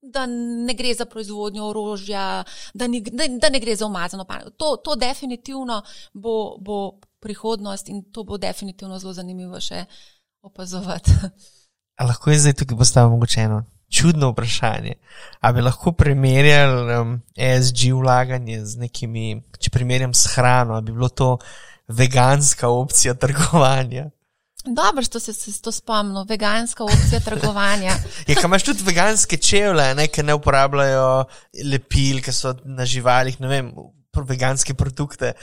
[0.05, 2.43] Da ne gre za proizvodnjo orožja,
[2.73, 4.51] da, ni, da, da ne gre za umazano panogo.
[4.61, 5.81] To, to definitivno
[6.13, 9.85] bo, bo prihodnost in to bo definitivno zelo zanimivo še
[10.41, 11.11] opazovati.
[11.97, 14.93] A lahko je zdaj tukaj postavljeno mogoče eno čudno vprašanje.
[15.39, 20.91] Ali bi lahko primerjali um, ESG vlaganje z nekimi, če primerjam s hrano, ali bi
[20.91, 21.37] bilo to
[21.87, 24.09] veganska opcija trgovanja?
[24.65, 27.93] Dobro, što se je to spomnil, veganska opcija trgovanja.
[28.27, 31.25] je, kaj imaš tudi veganske čevlje, ne, ki ne uporabljajo
[31.71, 33.71] lepil, ki so na živalih, ne vem,
[34.15, 35.33] veganske produkte.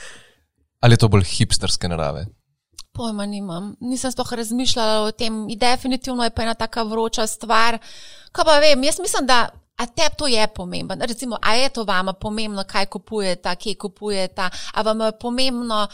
[0.79, 2.25] Ali je to bolj hipsterske narave?
[2.93, 5.47] Pojma nimam, nisem sploh razmišljala o tem.
[5.49, 7.79] In definitivno je pa ena taka vroča stvar.
[8.31, 10.95] Kaj pa vem, jaz mislim, da A tebi to je pomembno?
[11.05, 15.87] Recimo, a je to vama pomembno, kaj kupujete, kje kupujete, a vam je pomembno,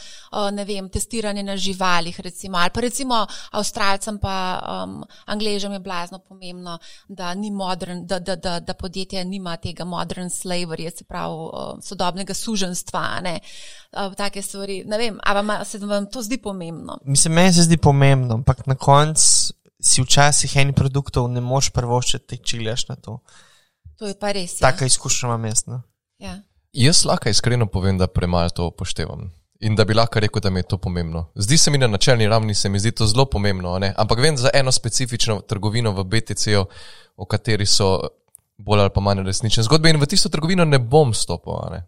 [0.51, 6.19] ne vem, testiranje na živalih, recimo, ali pa recimo Avstralcem pa um, Angležem je blazno
[6.19, 11.81] pomembno, da, modern, da, da, da, da podjetje nima tega modern slavery, se pravi um,
[11.81, 13.39] sodobnega suženstva, ne,
[13.91, 14.83] uh, take stvari.
[14.85, 16.99] Ne vem, a vam, se vam to zdi pomembno?
[17.05, 22.43] Mislim, meni se zdi pomembno, ampak na koncu si včasih enih produktov ne moš prvoščiti,
[22.43, 23.21] če gledaš na to.
[23.99, 24.61] To je pa res.
[24.61, 24.71] Ja.
[24.71, 25.65] Taka izkušnja imam jaz.
[26.19, 26.39] Ja.
[26.73, 29.31] Jaz lahko iskreno povem, da premalo to upoštevam.
[29.59, 31.25] In da bi lahko rekel, da mi je to pomembno.
[31.35, 33.79] Zdi se mi na načelni ravni, se mi zdi to zelo pomembno.
[33.79, 33.93] Ne?
[33.97, 36.65] Ampak vem za eno specifično trgovino v BTC-u,
[37.15, 37.99] o kateri so
[38.57, 41.59] bolj ali pa manj resnične zgodbe, in v tisto trgovino ne bom stopil.
[41.71, 41.83] Ne?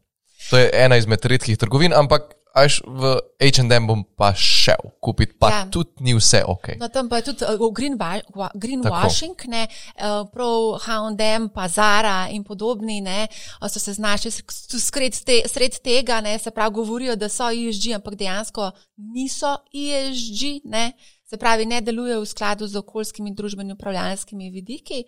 [0.49, 5.49] To je ena izmed redkih trgovin, ampak Až v HM bom pa šel kupiti, pa
[5.49, 5.59] ja.
[5.71, 6.75] tudi ni vse ok.
[6.83, 7.95] No, tam pa je tudi uh, green,
[8.59, 13.31] greenwashing, ne, uh, prav HM, pa Zara in podobni, ne,
[13.63, 18.19] so se znašli sred, te, sred tega, ne, se pravi, govorijo, da so ESG, ampak
[18.19, 18.71] dejansko
[19.15, 20.91] niso ESG, ne,
[21.23, 25.05] se pravi, ne delujejo v skladu z okoljskimi in družbenimi upravljanskimi vidiki.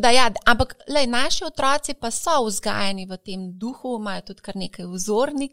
[0.00, 4.56] Da, ja, ampak lej, naši otroci pa so vzgajani v tem duhu, imajo tudi kar
[4.56, 5.52] nekaj vzornik,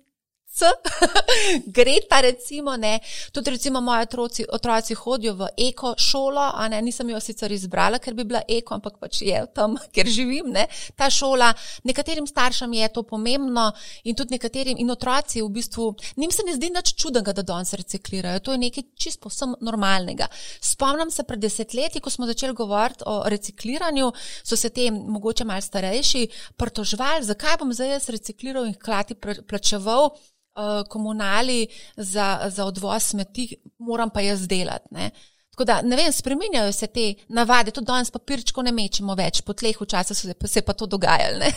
[1.78, 3.00] Greta, recimo, ne.
[3.32, 8.00] Tudi, recimo, moji otroci, otroci hodijo v eko šolo, a ne, nisem jo sicer izbrala,
[8.00, 10.66] ker bi bila eko, ampak pač je tam, kjer živim, ne.
[11.00, 11.52] Ta šola,
[11.88, 13.70] nekaterim staršem je to pomembno
[14.04, 17.74] in tudi nekaterim in otroci v bistvu, njim se ne zdi nič čudnega, da danes
[17.74, 18.44] reciklirajo.
[18.46, 20.28] To je nekaj čisto posem normalnega.
[20.62, 24.12] Spomnim se pred desetletji, ko smo začeli govoriti o recikliranju,
[24.44, 29.16] so se te mogoče malo starejši pritožvali, zakaj bom zdaj jaz recikliral in hkrati
[29.48, 30.12] plačeval.
[30.60, 31.68] Eh, komunali
[31.98, 34.88] za, za odvoz smeti, moram pa jaz delati.
[34.92, 35.12] Ne.
[35.52, 39.54] Tako da, ne vem, spremenjajo se te navade, tudi danes papirčko ne mečemo več, po
[39.54, 41.48] tleh včasih se, se pa to dogajalo.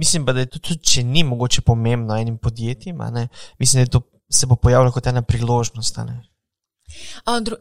[0.00, 2.98] Mislim pa, da je to tudi, če ni mogoče pomembno enim podjetjem,
[3.58, 6.02] mislim, da to se bo pojavilo kot ena priložnost.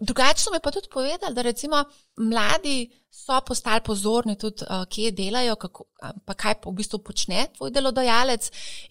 [0.01, 1.83] Drugače so mi pa tudi povedali, da recimo
[2.17, 5.85] mladi so postali pozorni tudi, kje delajo, kako,
[6.25, 8.49] pa kaj v bistvu počne tvoj delodajalec.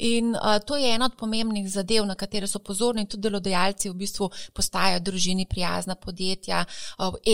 [0.08, 0.32] In
[0.66, 5.02] to je ena od pomembnih zadev, na katere so pozorni tudi delodajalci, v bistvu postajajo
[5.04, 6.64] družini prijazna podjetja,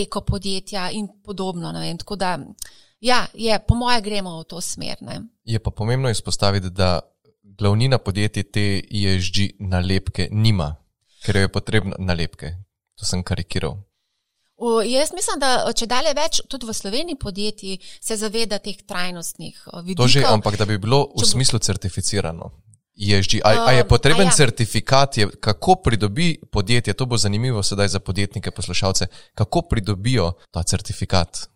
[0.03, 1.71] ekopodjetja in podobno.
[1.97, 2.37] Tako da,
[2.99, 4.99] ja, je, po moje gremo v to smer.
[5.01, 5.21] Ne?
[5.43, 6.99] Je pa pomembno izpostaviti, da
[7.43, 10.75] glavnina podjetij te ISG nalepke nima,
[11.25, 12.57] ker je potrebno nalepke.
[12.99, 13.79] To sem karikiral.
[14.61, 19.57] O, jaz mislim, da če dalje več, tudi v Sloveniji podjetji se zaveda teh trajnostnih
[19.81, 20.03] vidikov.
[20.03, 22.51] To že, ampak da bi bilo v smislu certificirano.
[23.01, 23.39] ESG.
[23.41, 24.35] A, a je potreben ja.
[24.35, 30.63] certifikat, je, kako pridobi podjetje, to bo zanimivo sedaj za podjetnike, poslušalce, kako pridobijo ta
[30.63, 31.47] certifikat?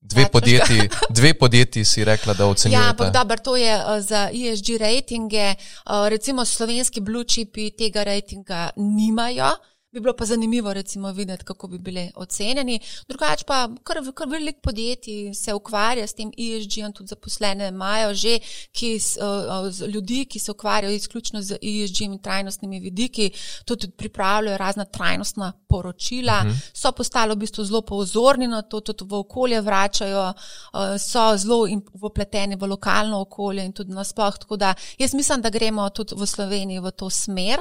[0.00, 2.84] Dve, ja, podjetji, dve podjetji si rekla, da ocenjujete.
[2.84, 5.54] Ja, ampak dobro, to je uh, za ESG rejtinge.
[5.54, 9.56] Uh, recimo slovenski blue chipi tega rejtinga nimajo.
[9.92, 12.80] Bi bilo pa zanimivo, recimo, videti, kako bi bili ocenjeni.
[13.08, 18.38] Drugače pa, kar, kar veliko podjetij se ukvarja s tem ESG-om, tudi zaposlene imajo že
[18.72, 23.30] ki, uh, ljudi, ki se ukvarjajo izključno z ESG-om in trajnostnimi vidiki,
[23.64, 26.54] tudi pripravljajo razna trajnostna poročila, mhm.
[26.72, 31.66] so postali v bistvu zelo pozorni na to, tudi v okolje vračajo, uh, so zelo
[31.94, 34.38] vpleteni v lokalno okolje in tudi nasploh.
[34.38, 37.58] Tako da jaz mislim, da gremo tudi v Sloveniji v to smer.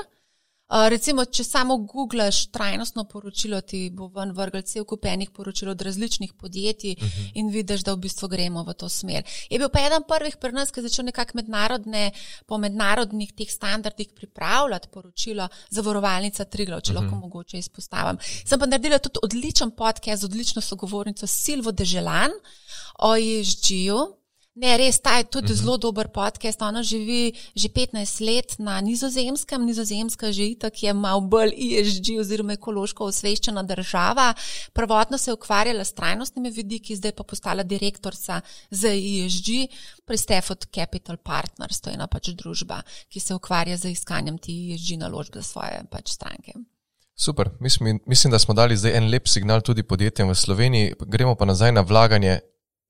[0.70, 5.82] Recimo, če samo googlaš trajnostno poročilo, ti bo ven vrgel cel kup enih poročil od
[5.82, 7.10] različnih podjetij uh mhm.
[7.10, 7.32] -huh.
[7.34, 9.24] in vidiš, da v bistvu gremo v to smer.
[9.50, 12.12] Je bil pa eden prvih pri nas, ki je začel nekako mednarodne,
[12.46, 17.02] po mednarodnih teh standardih pripravljati poročilo zavarovalnica Triglav, če uh -huh.
[17.02, 17.20] lahko mhm.
[17.20, 18.18] mogoče izpostavim.
[18.46, 22.32] Sem pa naredila tudi odličen podcast z odlično sogovornico Silvo Deželan
[23.00, 24.19] o ESG-ju.
[24.56, 25.60] Ne, res, ta je tudi uh mhm.
[25.60, 25.64] -huh.
[25.64, 26.62] zelo dober podcast.
[26.62, 29.66] Ona živi že 15 let na nizozemskem.
[29.66, 34.34] Nizozemska že itak je malo bolj ESG oziroma ekološko osveščena država.
[34.74, 39.48] Prvotno se je ukvarjala s trajnostnimi vidiki, zdaj pa postala direktorica za ESG
[40.06, 41.82] pri Stafford Capital Partners.
[41.82, 45.84] To je ena pač družba, ki se ukvarja z iskanjem ti ESG naložb za svoje
[45.92, 46.52] pač stranke.
[47.16, 50.94] Super, mislim, mislim, da smo dali zdaj en lep signal tudi podjetjem v Sloveniji.
[51.08, 52.40] Gremo pa nazaj na vlaganje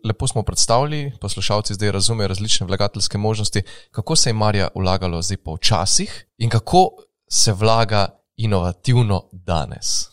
[0.04, 5.38] lepo smo predstavili, poslušalci zdaj razumejo različne vlagateljske možnosti, kako se je Marja vlagalo zdaj
[5.38, 6.90] pa včasih in kako
[7.30, 8.08] se vlaga
[8.38, 10.10] inovativno danes.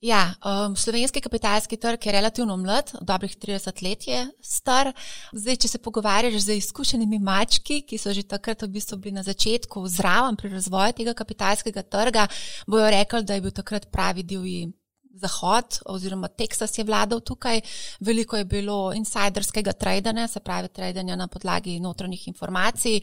[0.00, 4.92] Ja, um, slovenski kapitalski trg je relativno mlad, dobrih 30 let je star.
[5.32, 9.22] Zdaj, če se pogovarjaš z izkušenimi mački, ki so že takrat v bistvu bili na
[9.22, 12.26] začetku zraven pri razvoju tega kapitalskega trga,
[12.66, 14.70] bojo rekli, da je bil takrat pravi divji
[15.10, 17.60] Zahod oziroma Teksas je vladal tukaj,
[18.00, 23.00] veliko je bilo insiderskega tradanja, se pravi tradanja na podlagi notranjih informacij.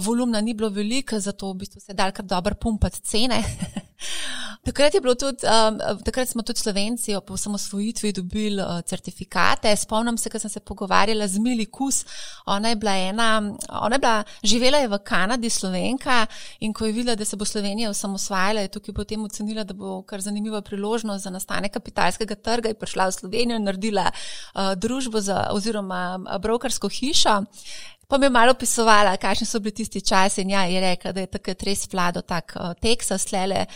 [0.00, 3.42] Volumna ni bilo veliko, zato v bistvu se je dal kar dobro pumpati cene.
[4.66, 9.76] takrat, tudi, um, takrat smo tudi Slovenci po samosvojitvi dobili uh, certifikate.
[9.76, 12.04] Spomnim se, ker sem se pogovarjala z Mili Kus.
[12.46, 13.30] Ona je bila ena,
[13.68, 16.26] ona je bila, živela je v Kanadi, Slovenka
[16.60, 20.02] in ko je videla, da se bo Slovenija osamosvajala, je tukaj potem ocenila, da bo
[20.02, 25.20] kar zanimiva priložnost za nastanek kapitalskega trga in prišla v Slovenijo in naredila uh, družbo
[25.20, 27.40] za, oziroma uh, brokersko hišo.
[28.10, 31.22] Pa mi je malo opisovala, kakšni so bili tisti časi, in ja, je rekla, da
[31.22, 33.66] je takrat res vlado tak uh, Teksas, lele.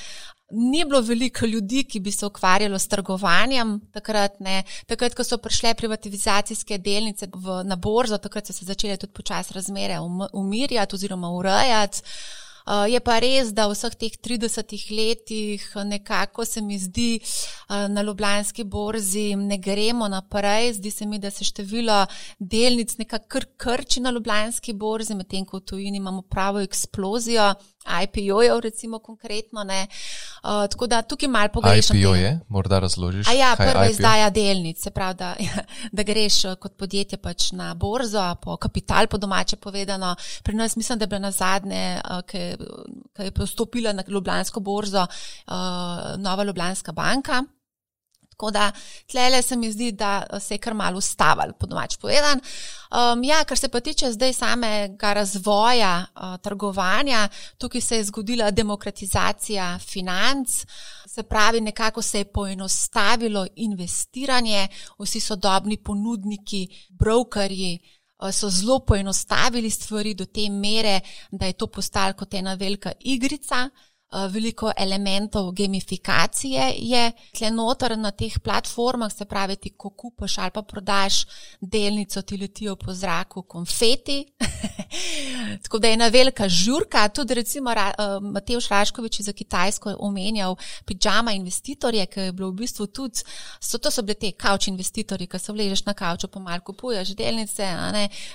[0.50, 4.62] Ni bilo veliko ljudi, ki bi se ukvarjalo s trgovanjem takrat, ne.
[4.90, 9.54] takrat, ko so prišle privatizacijske delnice v, na borzo, takrat so se začele tudi počasi
[9.54, 12.02] razmere um, umirjati oziroma urejati.
[12.64, 17.84] Uh, je pa res, da v vseh teh 30 letih nekako se mi zdi uh,
[17.92, 20.72] na Ljubljanski borzi ne gremo naprej.
[20.78, 22.06] Zdi se mi, da se število
[22.38, 27.52] delnic nekako kr krči na Ljubljanski borzi, medtem ko v tujini imamo pravo eksplozijo.
[27.84, 29.60] IPO-jev, recimo, konkretno.
[29.62, 31.96] Uh, tako da tukaj malo pogrešam.
[31.96, 33.28] IPO je, morda razložiš.
[33.28, 35.34] A ja, prva izdaja delnic, se pravi, da,
[35.96, 40.14] da greš kot podjetje pač na borzo, po kapital, po domače povedano.
[40.42, 45.06] Pri nas mislim, da je bila na zadnje, uh, ki je postopila na Ljubljansko borzo,
[45.06, 45.54] uh,
[46.16, 47.44] Nova Ljubljanska banka.
[48.34, 48.72] Tako da
[49.06, 52.40] tlele se mi zdi, da se je kar malo ustavil, po domač povedan.
[52.90, 58.50] Um, ja, kar se pa tiče zdaj samega razvoja uh, trgovanja, tukaj se je zgodila
[58.50, 60.48] demokratizacija financ,
[61.06, 64.68] se pravi, nekako se je poenostavilo investiranje,
[64.98, 67.78] vsi sodobni ponudniki, brokerji
[68.32, 73.70] so zelo poenostavili stvari do te mere, da je to postalo kot ena velika igrica.
[74.30, 80.50] Veliko elementov gamifikacije je tle noter na teh platformah, se pravi, ti ko kupaš ali
[80.54, 81.24] pa prodaš
[81.60, 84.24] delnico, ti letijo po zraku konfeti.
[85.62, 91.32] Tako da je ena velika žurka, tudi recimo uh, Matej Šraškovič za Kitajsko omenjal pijama
[91.32, 93.22] investitorje, ki je bilo v bistvu tudi,
[93.60, 97.14] so, to so bile te kavč investitorji, ki se vležeš na kavču, pa malo kupuješ
[97.16, 97.68] delnice.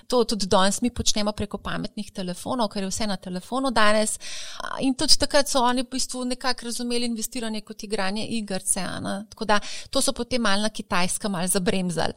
[0.07, 4.17] To tudi danes mi počnemo preko pametnih telefonov, ker je vse na telefonu danes.
[4.79, 8.85] In tudi takrat so oni v bistvu nekako razumeli investiranje kot igranje igrice.
[9.29, 9.59] Tako da
[9.89, 12.13] to so potem malo na Kitajska malo zabremzali.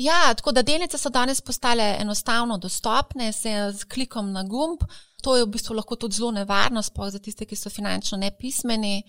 [0.00, 4.80] Ja, tako da delnice so danes postale enostavno dostopne, se z klikom na gumb.
[5.22, 9.02] To je v bistvu lahko tudi zelo nevarno, sploh za tiste, ki so finančno nepismeni.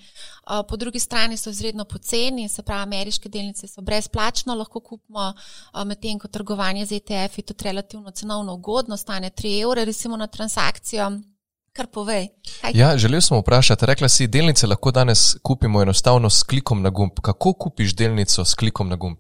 [0.68, 5.30] Po drugi strani so izredno poceni, se pravi, ameriške delnice so brezplačno lahko kupimo,
[5.86, 10.28] medtem ko trgovanje z ETF je tudi relativno cenovno ugodno, stane 3 evre, recimo na
[10.28, 11.12] transakcijo.
[11.74, 12.28] Kar povej.
[12.74, 17.20] Ja, želel sem vprašati, rekla si, delnice lahko danes kupimo enostavno s klikom na gumb.
[17.22, 19.18] Kako kupiš delnico s klikom na gumb?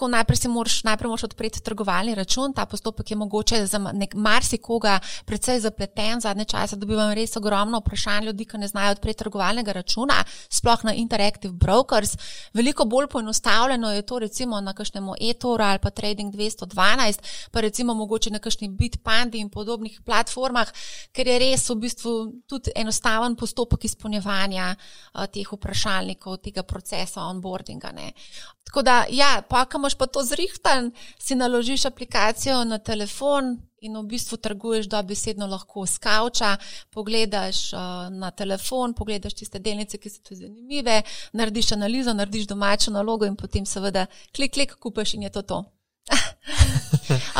[0.00, 2.52] Tako najprej si moraš, najprej moraš odpreti trgovalni račun.
[2.56, 3.78] Ta postopek je mogoče za
[4.14, 6.20] marsikoga precej zapleten.
[6.20, 10.94] Zadnje čase dobivam res ogromno vprašanj ljudi, ki ne znajo odpreti trgovalnega računa, sploh na
[10.94, 12.16] Interactive Brokers.
[12.54, 17.20] Veliko bolj poenostavljeno je to recimo na kakšnem eToru ali pa Trading 212,
[17.50, 20.72] pa recimo mogoče na kakšni Bitpandi in podobnih platformah,
[21.12, 27.92] ker je res v bistvu tudi enostaven postopek izpolnjevanja uh, teh vprašalnikov, tega procesa onboardinga.
[27.92, 28.12] Ne.
[28.70, 33.96] Tako da, ja, pa kam imaš pa to zrihtan, si naložiš aplikacijo na telefon in
[33.98, 36.56] v bistvu trguješ dobesedno lahko s kavča,
[36.94, 37.80] pogledaš uh,
[38.14, 41.02] na telefon, pogledaš tiste delnice, ki so ti zanimive,
[41.32, 44.06] narediš analizo, narediš domačo nalogo in potem seveda
[44.36, 45.64] klik, klik, kupaš in je to to.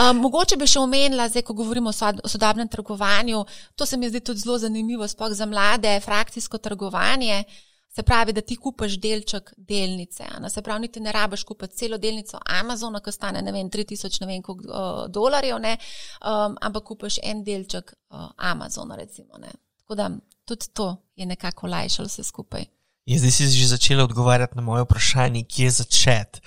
[0.02, 4.20] um, mogoče bi še omenila, zdaj, ko govorimo o sodobnem trgovanju, to se mi zdi
[4.20, 7.44] tudi zelo zanimivo, sploh za mlade, frakcijsko trgovanje.
[7.90, 10.24] Se pravi, da ti kupaš delček delnice.
[10.40, 10.50] Ne?
[10.50, 14.26] Se pravi, ti ne rabiš kupiti celo delnico Amazona, ki stane ne vem, 3000 ne
[14.26, 18.96] vem, koliko, uh, dolarjev, um, ampak kupaš en delček uh, Amazona.
[18.96, 19.38] Recimo,
[19.78, 20.10] Tako da
[20.44, 22.64] tudi to je nekako lajšalo vse skupaj.
[23.06, 26.40] Je zdaj si že začela odgovarjati na moje vprašanje, kje je začeti.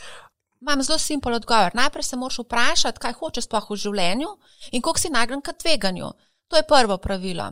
[0.61, 1.75] Imam zelo simpel odgovor.
[1.75, 4.29] Najprej se moraš vprašati, kaj hočeš sploh v življenju
[4.71, 6.13] in koliko si nagran k tveganju.
[6.47, 7.51] To je prvo pravilo.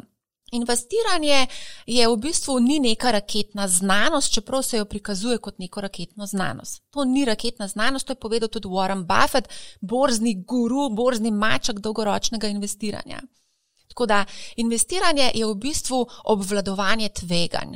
[0.52, 1.48] Investiranje
[1.86, 6.84] je v bistvu ni neka raketna znanost, čeprav se jo prikazuje kot neko raketno znanost.
[6.90, 9.48] To ni raketna znanost, to je povedal tudi Warren Buffett,
[9.82, 13.22] borzni guru, borzni mačak dolgoročnega investiranja.
[13.88, 14.26] Tako da
[14.56, 17.76] investiranje je v bistvu obvladovanje tveganj.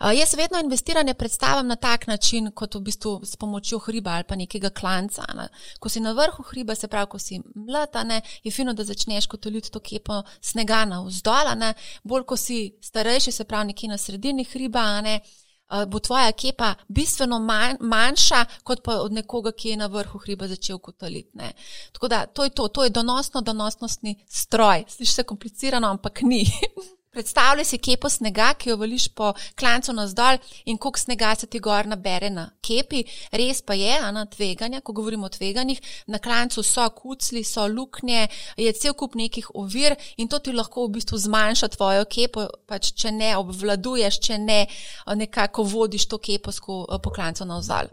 [0.00, 4.36] Jaz vedno investiranje predstavljam na tak način, kot v bistvu s pomočjo hriba ali pa
[4.36, 5.24] nekega klanca.
[5.34, 5.48] Ne.
[5.78, 9.46] Ko si na vrhu hriba, se pravi, ko si mlada, je fino, da začneš kot
[9.46, 14.44] ljudi to kepo snega na vzdolj, bolj ko si starejši, se pravi, nekje na sredini
[14.44, 15.00] hriba.
[15.00, 15.20] Ne,
[15.86, 20.48] Bo tvoja kepa bistveno manj, manjša, kot pa od nekoga, ki je na vrhu hriba
[20.48, 21.38] začel kotaliti.
[21.92, 24.84] Tako da to je to, to je donosno, donosnostni stroj.
[24.88, 26.46] Sliši se komplicirano, ampak ni.
[27.10, 30.36] Predstavljaj si kepo snega, ki jo vališ po klancu navzdol
[30.70, 33.00] in koliko snega se ti gor nabere na kepi.
[33.32, 38.28] Res pa je, na tveganja, ko govorimo o tveganjih, na klancu so kucli, so luknje,
[38.56, 42.92] je cel kup nekih ovir in to ti lahko v bistvu zmanjša tvojo kepo, pač
[42.94, 44.60] če ne obvladuješ, če ne
[45.14, 46.54] nekako vodiš to kepo
[47.02, 47.90] po klancu navzdol.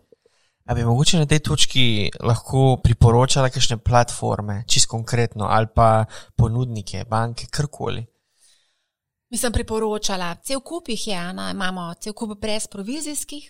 [0.67, 1.85] A bi mogoče na tej točki
[2.21, 6.05] lahko priporočala kakšne platforme, čisto konkretno, ali pa
[6.35, 8.05] ponudnike, banke, karkoli?
[9.29, 13.49] Mi sem priporočala, cel kup jih je, ena, imamo cel kup brez provizijskih,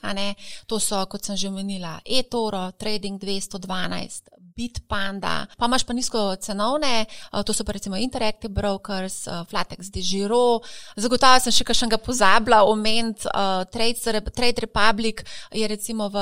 [0.65, 7.05] to so, kot sem že omenila, eToro, Trading 212, Bitpanda, pa imaš pa nizko cenovne,
[7.05, 10.61] eh, to so pa recimo Interactive Brokers, eh, Flatex, Digiro.
[10.97, 16.17] Zagotovo sem še kakšnega pozabila, omenit uh, Trade, Trade Republic je recimo v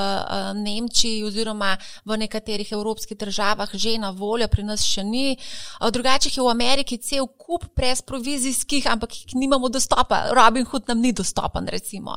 [0.60, 5.36] Nemčiji oziroma v nekaterih evropskih državah že na voljo, pri nas še ni.
[5.80, 10.32] Drugače je v Ameriki cel kup brez provizijskih, ampak jih nimamo dostopa.
[10.36, 12.12] Robin Hood nam ni dostopen, recimo.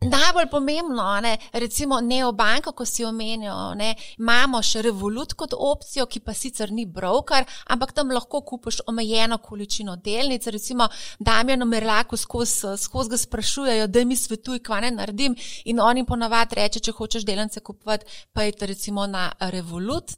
[0.00, 6.20] Najbolj pomembno, ne, recimo Neobanka, ko si omenil, ne, imamo še Revolut kot opcijo, ki
[6.20, 10.46] pa sicer ni broker, ampak tam lahko kupiš omejeno količino delnic.
[10.52, 10.88] Recimo,
[11.18, 15.34] Damien Merlako skozi skoz ga sprašujejo, da mi svetuj, kva ne naredim.
[15.64, 20.12] In oni ponavadi reče, če hočeš delnice kupovati, pa je recimo na Revolut,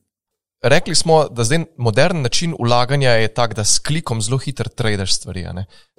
[0.63, 5.15] Rekli smo, da zdaj modern način ulaganja je tak, da s klikom zelo hitro tradeš
[5.15, 5.47] stvari.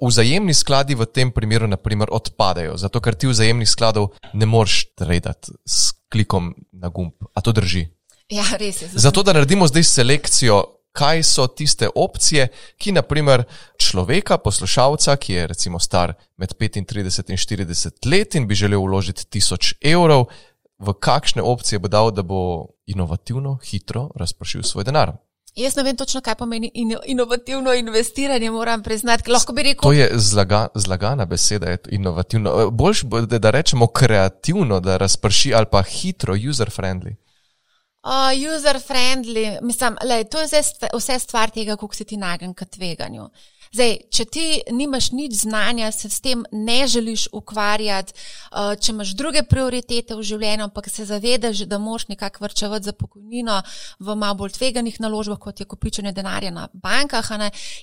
[0.06, 5.52] Vzajemni skladi v tem primeru naprimer, odpadejo, zato ker ti vzajemnih skladov ne moreš tradati
[5.64, 7.16] s klikom na gumb.
[7.34, 7.86] A to drži?
[8.28, 8.90] Ja, res je.
[8.92, 10.60] Zato, da naredimo zdaj selekcijo,
[10.92, 13.44] kaj so tiste opcije, ki naprimer
[13.78, 19.24] človeka, poslušalca, ki je recimo star med 35 in 40 let in bi želel vložiti
[19.38, 20.26] 1000 evrov
[20.80, 25.12] v kakšne opcije bo dal, da bo inovativno, hitro razpršil svoj denar.
[25.56, 26.70] Jaz ne vem točno, kaj pomeni
[27.06, 29.30] inovativno investiranje, moram priznati.
[29.30, 29.82] Lahko bi rekel.
[29.82, 32.70] To je zlaga, zlagana beseda, je inovativno.
[32.70, 37.14] Boljš bo, da rečemo kreativno, da razprši ali pa hitro, user-friendly.
[38.02, 40.62] Uh, user-friendly, mislim, lej, to je
[40.96, 43.28] vse stvar tega, kako si ti nagen k tveganju.
[43.70, 44.44] Zdaj, če ti
[44.74, 48.16] nimaš nič znanja, se s tem ne želiš ukvarjati,
[48.50, 52.94] uh, če imaš druge prioritete v življenju, ampak se zavedaš, da moš nekako vrčevati za
[52.98, 53.60] pokojnino
[54.02, 57.30] v malo bolj tveganih naložbah, kot je kopičenje denarja na bankah.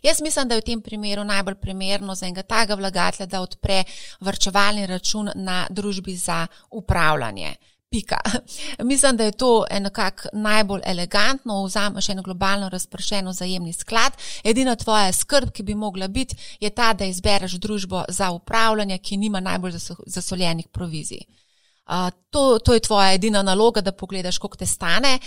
[0.03, 3.85] Jaz mislim, da je v tem primeru najbolj primerno za enega taga vlagatelja, da odpre
[4.19, 7.55] vrčevalni račun na družbi za upravljanje.
[7.89, 8.17] Pika.
[8.83, 14.13] Mislim, da je to nekako najbolj elegantno, vzameš eno globalno razpršeno zajemni sklad.
[14.43, 19.17] Edina tvoja skrb, ki bi mogla biti, je ta, da izbereš družbo za upravljanje, ki
[19.17, 19.73] nima najbolj
[20.05, 21.21] zasoljenih provizij.
[21.87, 25.19] Uh, to, to je tvoja edina naloga, da pogledaš, koliko te stane,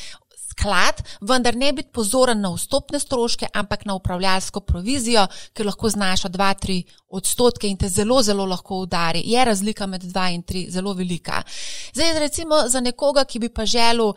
[0.51, 6.29] sklad, vendar ne biti pozoren na vstopne stroške, ampak na upravljalsko provizijo, ki lahko znaša
[6.29, 9.23] 2-3 odstotke in te zelo, zelo lahko udari.
[9.27, 11.43] Je razlika med 2 in 3 zelo velika.
[11.95, 14.15] Zdaj, recimo za nekoga, ki bi pa želel uh,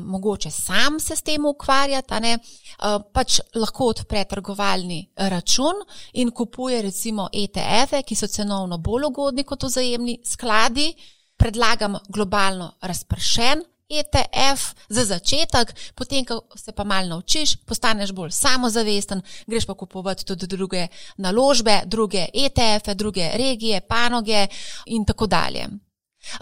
[0.00, 6.82] mogoče sam se s tem ukvarjati, ne, uh, pač lahko odpre trgovalni račun in kupuje
[6.82, 10.92] recimo ETF-e, ki so cenovno bolj ugodni kot vzajemni skladi.
[11.38, 19.22] Predlagam globalno razpršen ETF za začetek, potem, ko se pa malo naučiš, postaneš bolj samozavesten,
[19.46, 20.86] greš pa kupovati tudi druge
[21.16, 24.46] naložbe, druge ETF-e, druge regije, panoge
[24.86, 25.68] in tako dalje.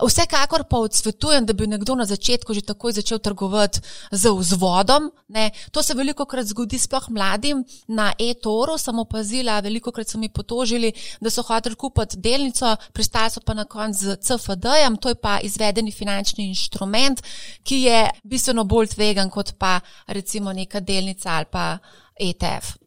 [0.02, 3.80] Vsekakor pa odsvetujem, da bi nekdo na začetku že takoj začel trgovati
[4.10, 5.10] z vzvodom.
[5.28, 5.50] Ne.
[5.70, 8.78] To se veliko krat zgodi, sploh mladim na e-toru.
[8.78, 13.54] Sem opazila, veliko krat so mi potožili, da so hoteli kupiti delnico, pristali so pa
[13.54, 17.22] na koncu z CFD-jem, to je pa izvedeni finančni inštrument,
[17.62, 21.78] ki je bistveno bolj tvegan kot pa recimo neka delnica ali pa
[22.16, 22.85] ETF.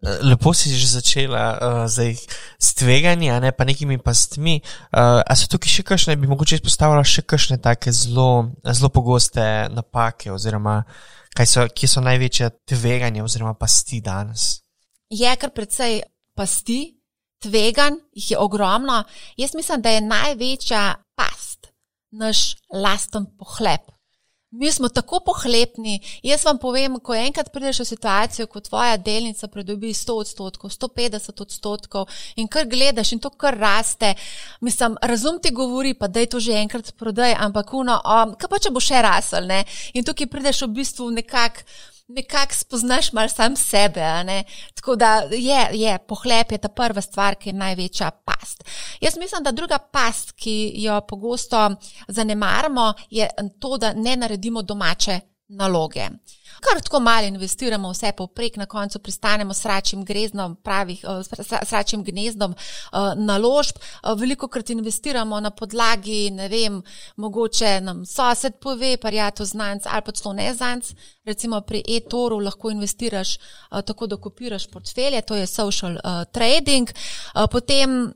[0.00, 2.16] Lepo si že začela uh, zdaj
[2.56, 4.64] s tveganji, a ne pa nekimi pastmi.
[4.88, 9.68] Uh, a so tukaj še kakšne, bi mogoče izpostavila še kakšne take zelo, zelo pogoste
[9.68, 10.80] napake, oziroma
[11.44, 14.64] so, kje so največje tveganja oziroma pasti danes?
[15.12, 16.00] Je kar precej
[16.32, 16.96] pasti,
[17.44, 19.04] tvegan, jih je ogromno.
[19.36, 21.68] Jaz mislim, da je največja past
[22.10, 23.84] naš lasten pohlep.
[24.52, 26.00] Mi smo tako pohlepni.
[26.22, 31.42] Jaz vam povem, ko enkrat prideš v situacijo, ko tvoja delnica pridobi 100 odstotkov, 150
[31.42, 34.14] odstotkov in kar gledaš in to kar raste,
[34.60, 38.50] mislim, razum ti govori, pa da je to že enkrat prodaj, ampak uno, um, kaj
[38.50, 39.62] pa če bo še rasel, ne?
[39.94, 41.62] In tukaj prideš v bistvu nekako
[42.14, 44.00] nekako spoznaš malo sam sebe.
[44.74, 48.64] Tako da je, je, pohlep je ta prva stvar, ki je največja past.
[49.00, 51.70] Jaz mislim, da druga past, ki jo pogosto
[52.08, 53.28] zanemarimo, je
[53.60, 56.08] to, da ne naredimo domače naloge
[56.60, 61.72] kar tako malo investiramo, vse poprek, na koncu pristanemo s račim grezdom, pravih, eh, s
[61.72, 63.76] račim gnezdom eh, naložb.
[63.76, 66.82] Eh, veliko krat investiramo na podlagi, ne vem,
[67.16, 70.92] mogoče nam sosed pove, pa ja, to znanc ali pa to ne znanc.
[71.24, 73.38] Recimo pri e-toru lahko investiraš
[73.86, 75.96] tako, da kopiraš portfelje, to je social
[76.32, 76.88] trading.
[77.50, 78.12] Potem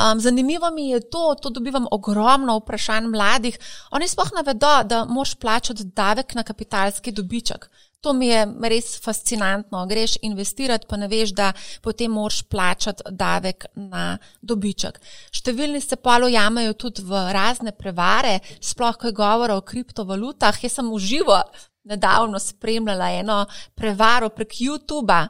[0.00, 3.58] Um, zanimivo mi je to, to dobivam ogromno vprašanj mladih.
[3.90, 7.68] Oni sploh ne vedo, da moš plačati davek na kapitalski dobiček.
[8.00, 9.82] To mi je res fascinantno.
[9.86, 14.96] Greš investirati, pa ne veš, da potem moš plačati davek na dobiček.
[15.36, 20.64] Številni se pa lojamejo tudi v razne prevare, sploh ko je govora o kriptovalutah.
[20.64, 21.42] Jaz sem uživo
[21.84, 23.44] nedavno spremljala eno
[23.74, 25.26] prevaro prek YouTube-a.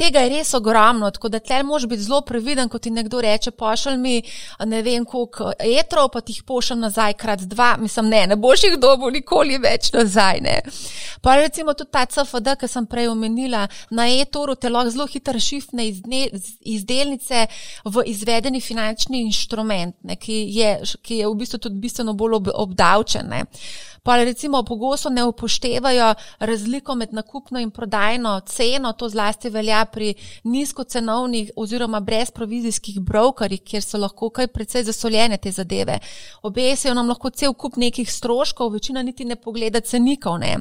[0.00, 3.50] Tega je res ogromno, tako da tle moraš biti zelo previden, ko ti nekdo reče:
[3.50, 4.22] pošalj mi
[4.64, 7.76] ne vem koliko etrov, pa ti jih pošljem nazaj krat dva.
[7.80, 10.40] Mislim, ne, ne boš jih dobil nikoli več nazaj.
[10.40, 10.56] Ne.
[11.20, 15.40] Pa recimo tudi ta CFD, ki sem prej omenila, na e-toru te lahko zelo hitro
[15.40, 16.24] šifne iz, dne,
[16.60, 17.46] iz delnice
[17.84, 20.74] v izvedeni finančni inštrument, ne, ki, je,
[21.04, 23.28] ki je v bistvu tudi bistveno bolj ob, obdavčen.
[23.28, 23.44] Ne
[24.02, 30.14] pa recimo pogosto ne upoštevajo razliko med nakupno in prodajno ceno, to zlasti velja pri
[30.44, 35.98] nizkocenovnih oziroma brezprovizijskih brokerjih, kjer so lahko kaj precej zasoljene te zadeve.
[36.42, 40.38] Obesijo nam lahko cel kup nekih stroškov, večina niti ne pogleda cenikov.
[40.38, 40.56] Ne.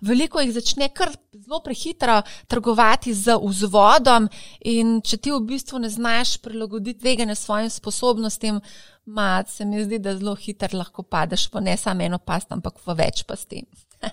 [0.00, 4.28] Veliko jih začne kar zelo prehitro trgovati z vzvodom
[4.60, 8.60] in če ti v bistvu ne znaš prilagoditi tvegane svojim sposobnostim,
[9.04, 12.78] Ma, se mi zdi, da zelo hitro lahko padeš v ne samo eno past, ampak
[12.86, 13.64] v več pasti.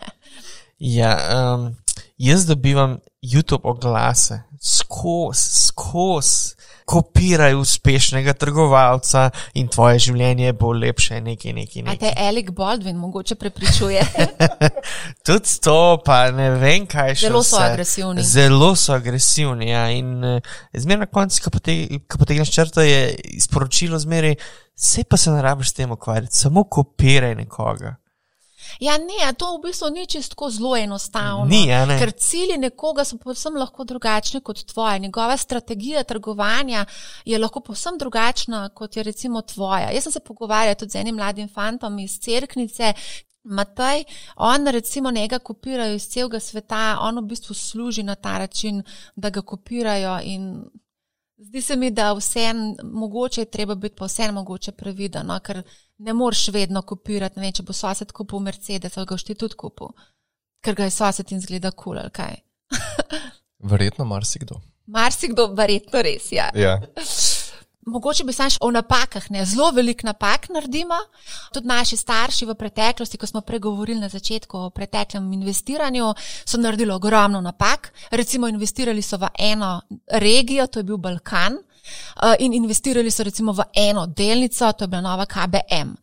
[0.98, 1.70] ja, um,
[2.18, 6.56] jaz dobivam YouTube oglase, skozi, skozi
[6.90, 9.28] kopiraj uspešnega trgovalca
[9.62, 11.84] in tvoje življenje bo lepše, nekaj, nekaj.
[11.86, 11.98] nekaj.
[11.98, 14.02] A te Alec Baldwin mogoče prepričuje?
[15.28, 17.28] Tudi to, pa ne vem, kaj še.
[17.28, 17.68] Zelo so vse.
[17.68, 18.26] agresivni.
[18.26, 19.70] Zelo so agresivni.
[19.70, 19.86] Ja.
[19.94, 21.54] In uh, zmeraj na koncu, ko
[22.18, 23.14] potegneš črto, je
[23.46, 24.40] sporočilo zmeraj,
[24.74, 28.00] vse pa se ne rabiš s tem ukvarjati, samo kopiraj nekoga.
[28.80, 31.46] Ja, ne, to v bistvu ni čisto zelo enostavno.
[31.46, 31.66] Ni.
[32.00, 35.00] Ker cilji nekoga so povsem lahko drugačni kot tvoje.
[35.00, 36.86] Njegova strategija trgovanja
[37.26, 39.92] je lahko povsem drugačna kot je recimo tvoja.
[39.92, 42.94] Jaz sem se pogovarjala tudi z enim mladim fantom iz Cerknice.
[43.44, 44.04] Matej,
[44.36, 48.84] on recimo njega kopirajo iz celega sveta, on v bistvu služi na ta način,
[49.16, 50.66] da ga kopirajo in
[51.40, 55.40] Zdi se mi, da vseeno mogoče je treba biti pa vseeno mogoče previden, no?
[55.40, 55.62] ker
[56.00, 57.40] ne moreš vedno kopirati.
[57.40, 59.94] Ne vem, če bo sosed kupil Mercedes, ali ga boš ti tudi kupil,
[60.64, 62.40] ker ga je sosed in zgleda kul cool, ali kaj.
[63.72, 64.62] Verjetno marsikdo.
[64.90, 66.50] Marsikdo, verjetno res, ja.
[66.56, 66.80] Ja.
[67.90, 70.98] Mogoče bi še o napakah, ne zelo veliko napak naredimo.
[71.56, 76.12] Tudi naši starši v preteklosti, ko smo pregovorili na začetku o preteklem investiranju,
[76.46, 77.90] so naredili ogromno napak.
[78.12, 79.80] Recimo, investirali so v eno
[80.22, 81.58] regijo, to je bil Balkan,
[82.40, 85.94] in investirali so recimo v eno delnico, to je bila nova KBM.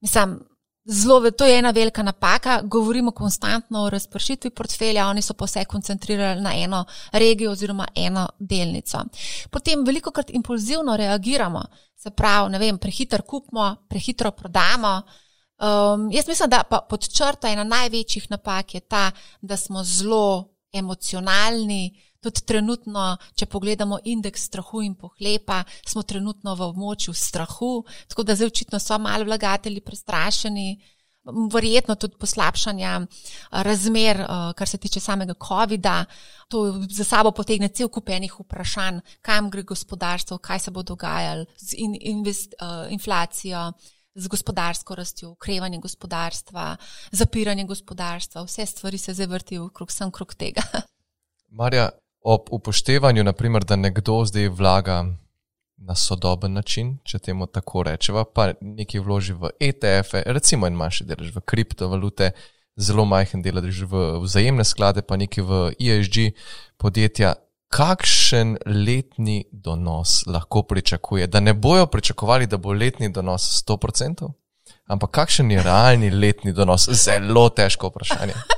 [0.00, 0.40] Mislim,
[0.88, 2.60] Zelo, to je ena velika napaka.
[2.62, 8.28] Govorimo konstantno o razpršitvi portfelja, oni so pa vse koncentrirali na eno regijo oziroma eno
[8.38, 8.98] delnico.
[9.50, 11.62] Potem veliko krat impulzivno reagiramo,
[11.96, 15.02] se pravi, ne vem, prehiter kupimo, prehitro prodamo.
[15.58, 20.48] Um, jaz mislim, da pa pod črto ena največjih napak je ta, da smo zelo
[20.72, 22.00] emocionalni.
[22.26, 28.34] Tudi trenutno, če pogledamo indeks strahu in pohlepa, smo trenutno v območju strahu, tako da
[28.34, 30.68] zdaj očitno so malo vlagatelji prestrašeni,
[31.52, 33.00] verjetno tudi poslabšanja
[33.50, 34.22] razmer,
[34.56, 36.04] kar se tiče samega COVID-a.
[36.48, 41.46] To za sabo potegne cel kup enih vprašanj, kam gre gospodarstvo, kaj se bo dogajalo
[41.58, 42.54] z in, invest,
[42.90, 43.72] inflacijo.
[44.16, 46.76] Z gospodarsko rastjo, ukrevanje gospodarstva,
[47.12, 50.62] zapiranje gospodarstva, vse stvari se zdaj vrtijo okrog sem krog tega.
[51.58, 51.90] Marja,
[52.26, 55.04] ob upoštevanju, naprimer, da nekdo zdaj vlaga
[55.76, 61.06] na sodoben način, če temu tako rečemo, pa nekaj vloži v ETF-e, recimo en manjši
[61.06, 62.32] delež v kriptovalute,
[62.76, 66.32] zelo majhen delež v vzajemne sklade, pa nekaj v ESG
[66.82, 67.36] podjetja.
[67.70, 71.26] Kakšen letni donos lahko pričakuje?
[71.26, 74.32] Da ne bojo pričakovali, da bo letni donos 100%,
[74.86, 76.90] ampak kakšen je realni letni donos?
[76.90, 78.55] Zelo težko vprašanje.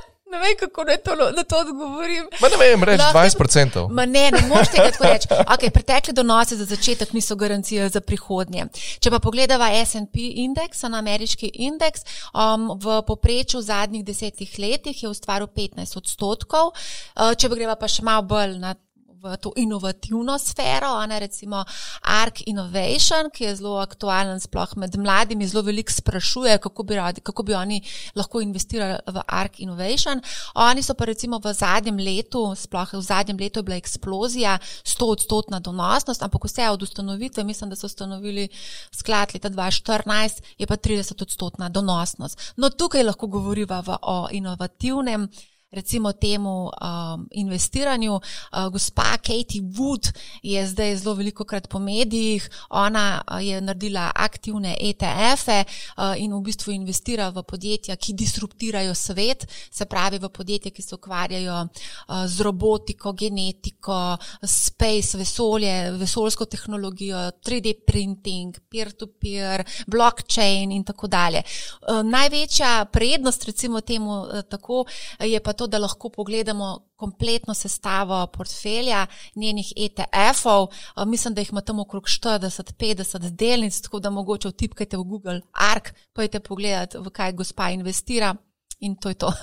[0.49, 2.25] Vem, kako naj to, na to odgovorim.
[2.41, 3.87] Ma ne vem, reči 20%.
[3.91, 5.27] Ma ne, ne moreš tega tako reči.
[5.29, 8.65] Okay, pretekle donose za začetek niso garancija za prihodnje.
[8.99, 15.03] Če pa pogledava SP indeks, na ameriški indeks, um, v poprečju v zadnjih desetih letih
[15.03, 16.73] je ustvaril 15 odstotkov.
[16.73, 18.73] Uh, če pa greva pa še malo bolj na
[19.21, 21.63] v to inovativno sfero, ne, recimo
[22.01, 27.21] Ark Innovation, ki je zelo aktualen, sploh med mladimi, zelo veliko sprašuje, kako bi, radi,
[27.21, 27.81] kako bi oni
[28.15, 30.21] lahko investirali v Ark Innovation.
[30.55, 35.11] Oni so pa recimo v zadnjem letu, sploh v zadnjem letu je bila eksplozija, 100
[35.11, 38.47] odstotna donosnost, ampak vse od ustanovitve, mislim, da so ustanovili
[38.95, 42.53] sklad leta 2014, je pa 30 odstotna donosnost.
[42.55, 45.27] No, tukaj lahko govoriva o inovativnem
[45.71, 48.13] recimo temu um, investiranju.
[48.13, 50.11] Uh, gospa Katie Wood
[50.43, 56.33] je zdaj zelo veliko krat po medijih, ona uh, je naredila aktivne ETF-e uh, in
[56.33, 61.61] v bistvu investira v podjetja, ki disruptirajo svet, se pravi v podjetja, ki se ukvarjajo
[61.61, 71.43] uh, z robotiko, genetiko, space, vesolje, vesoljsko tehnologijo, 3D printing, peer-to-peer, blockchain in tako dalje.
[71.85, 74.85] Uh, največja prednost recimo temu uh, tako
[75.19, 79.05] je pa to, da lahko pogledamo kompletno sestavo portfelja
[79.35, 80.67] njenih ETF-ov.
[81.07, 85.41] Mislim, da jih ima tam okrog 40-50 delnic, tako da mogoče vtipkajte v Google
[85.73, 88.35] Ark, pojdite pogledati, v kaj gospa investira
[88.79, 89.33] in to je to.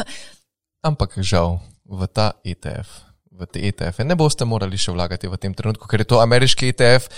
[0.83, 3.16] Ampak žal v ta ETF.
[3.37, 6.71] V te ETF-e ne boste morali še vlagati v tem trenutku, ker je to ameriški
[6.73, 7.11] ETF.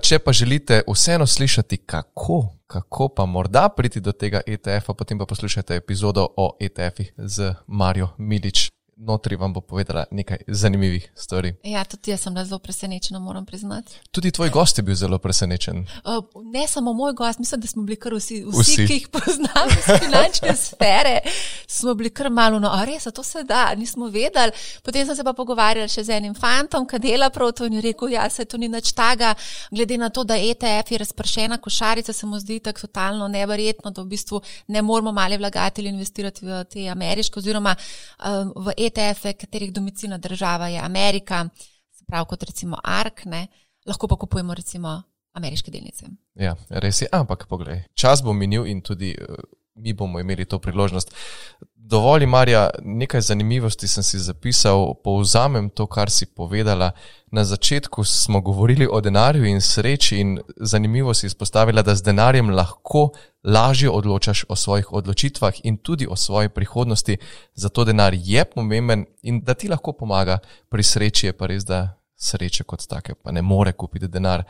[0.00, 5.28] Če pa želite vseeno slišati, kako, kako pa morda priti do tega ETF-a, potem pa
[5.28, 11.54] poslušajte epizodo o ETF-ih z Marijo Milič notri vam bo povedala nekaj zanimivih stvari.
[11.62, 13.94] Ja, tudi jaz sem zelo presenečen, moram priznati.
[14.10, 15.78] Tudi tvoj gost je bil zelo presenečen.
[15.78, 18.86] Uh, ne samo moj gost, mislim, da smo bili kar vsi, vsi, vsi.
[18.86, 21.20] ki jih poznamo iz finančne sfere,
[21.66, 24.52] smo bili kar malo, no, res, to se da, nismo vedeli.
[24.82, 27.84] Potem sem se pa pogovarjal še z enim fantom, ki dela prav to in je
[27.88, 29.34] rekel, ja, se to ni nič taga,
[29.70, 34.02] glede na to, da ETF je razpršena košarica, se mu zdi tako totalno neverjetno, da
[34.02, 39.36] v bistvu ne moramo mali vlagatelji investirati v te ameriške oziroma uh, v ETF ETF-e,
[39.38, 41.44] katerih domicilna država je Amerika,
[42.08, 43.24] prav kot recimo ARK.
[43.24, 43.46] Ne.
[43.86, 46.06] lahko pa kupujemo recimo ameriške delnice.
[46.34, 49.38] Ja, res je, ampak poglej, čas bo minil in tudi uh,
[49.78, 51.14] mi bomo imeli to priložnost.
[51.88, 56.90] Dovolj, Marja, nekaj zanimivosti sem si zapisal, povzamem to, kar si povedala.
[57.32, 62.50] Na začetku smo govorili o denarju in sreči, in zanimivo si izpostavila, da z denarjem
[62.50, 63.08] lahko
[63.44, 67.16] lažje odločaš o svojih odločitvah in tudi o svoji prihodnosti.
[67.54, 71.98] Zato denar je pomemben in da ti lahko pomaga pri sreči, je pa res, da
[72.18, 74.44] sreče kot take pa ne more kupiti denar.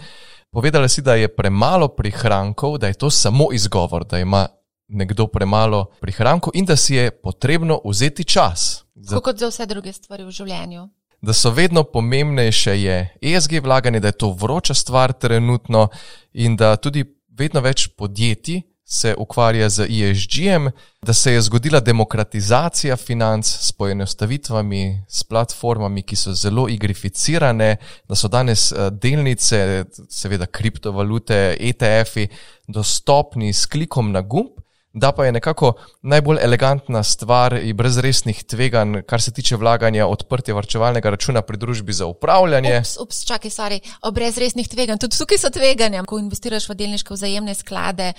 [0.50, 4.46] Povedala si, da je premalo prihrankov, da je to samo izgovor, da ima
[4.88, 8.84] nekdo premalo prihrankov in da si je potrebno vzeti čas.
[8.94, 9.20] Za...
[9.20, 10.88] Kot za vse druge stvari v življenju.
[11.20, 15.88] Da so vedno pomembnejše je ESG vlaganje, da je to vroča stvar trenutno
[16.32, 20.70] in da tudi vedno več podjetij se ukvarja z ESG-jem,
[21.02, 27.76] da se je zgodila demokratizacija financ s poenostavitvami, s platformami, ki so zelo igrificirane,
[28.08, 32.28] da so danes eh, delnice, seveda kriptovalute, ETF-i
[32.66, 34.56] dostopni s klikom na gumb
[34.92, 35.72] da pa je nekako
[36.02, 41.56] najbolj elegantna stvar in brez resnih tveganj, kar se tiče vlaganja odprtja varčevalnega računa pri
[41.56, 42.78] družbi za upravljanje.
[42.80, 43.80] Ups, ups, čakaj, sorry,
[44.12, 44.98] brez resnih tveganj.
[44.98, 46.02] Tudi tukaj so tveganja.
[46.08, 48.12] Ko investiraš v delniške vzajemne sklade,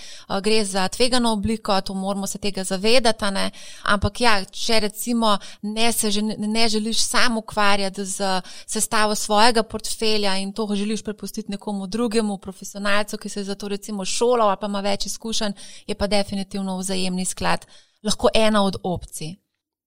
[0.44, 3.26] gre za tvegano obliko, to moramo se tega zavedati.
[3.34, 3.50] Ne?
[3.84, 10.54] Ampak ja, če recimo ne, že, ne želiš sam ukvarjati z sestavo svojega portfelja in
[10.54, 14.68] to želiš prepustiti nekomu drugemu, profesionalcu, ki se je za to recimo šolal ali pa
[14.68, 15.54] ima več izkušenj,
[15.88, 17.66] je pa definitivno inovativno vzajemni sklad,
[18.04, 19.38] lahko ena od opcij.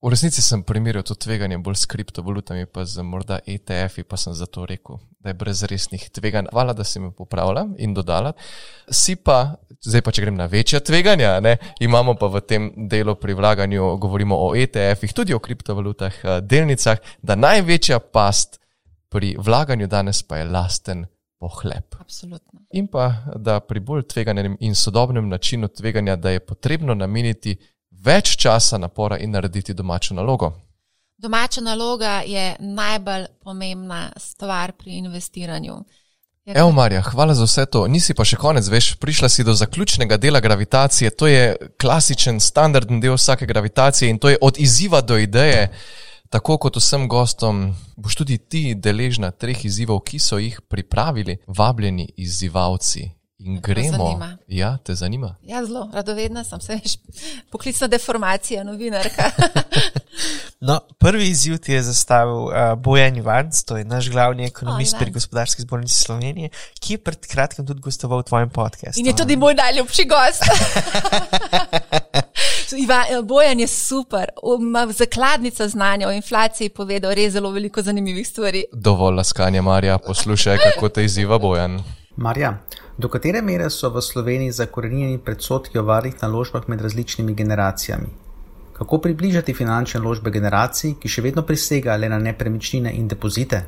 [0.03, 4.35] V resnici sem primerjal to tveganje bolj s kriptovalutami, pa z morda ETF-i, pa sem
[4.35, 6.49] zato rekel, da je brez resnih tveganj.
[6.51, 8.33] Hvala, da si me popravila in dodala.
[8.91, 13.14] Si pa, zdaj pa če grem na večja tveganja, ne, imamo pa v tem delu
[13.14, 18.59] pri vlaganju, govorimo o ETF-ih, tudi o kriptovalutah, eh, delnicah, da največja past
[19.09, 21.07] pri vlaganju danes pa je lasten
[21.43, 21.97] pohleb.
[21.99, 22.61] Absolutno.
[22.78, 27.57] In pa, da pri bolj tveganem in sodobnem načinu tveganja, da je potrebno nameniti
[28.05, 30.53] več časa, napora in narediti domačo nalogo.
[31.22, 35.76] Domača naloga je najbolj pomembna stvar pri investiranju.
[36.47, 37.84] Evo, Marja, hvala za vse to.
[37.86, 41.11] Nisi pa še konec, veš, prišla si do zaključnega dela gravitacije.
[41.14, 45.68] To je klasičen, standardni del vsake gravitacije in to je od izziva do ideje.
[46.33, 52.09] Tako kot vsem gostom, boš tudi ti deležna treh izzivov, ki so jih pripravili vabljeni
[52.16, 53.11] izzivalci.
[53.43, 54.07] In gremo.
[54.47, 55.35] Ja, te zanima?
[55.43, 56.95] Ja, zelo, radovedna sem, se veš,
[57.51, 59.30] poklicna deformacija, novinarka.
[60.68, 65.03] no, prvi izziv ti je zastavil uh, Bojan Ivanc, to je naš glavni ekonomist oh,
[65.03, 69.01] pri gospodarski zbornici Slovenije, ki je pred kratkim tudi gostoval v tvojem podkastu.
[69.03, 70.47] In je tudi moj najljubši gost.
[72.76, 74.28] Iva, eh, Bojan je super,
[74.60, 78.64] ima zakladnica znanja o inflaciji, povedal res zelo veliko zanimivih stvari.
[78.72, 81.82] Dovolj laskanja, Marja, poslušaj, kako te izziva Bojan.
[82.16, 82.58] Marja,
[82.98, 88.08] do katere mere so v Sloveniji zakorenjeni predsotki o varnih naložbah med različnimi generacijami?
[88.72, 93.62] Kako približati finančne naložbe generacij, ki še vedno prisegajo le na nepremičnine in depozite?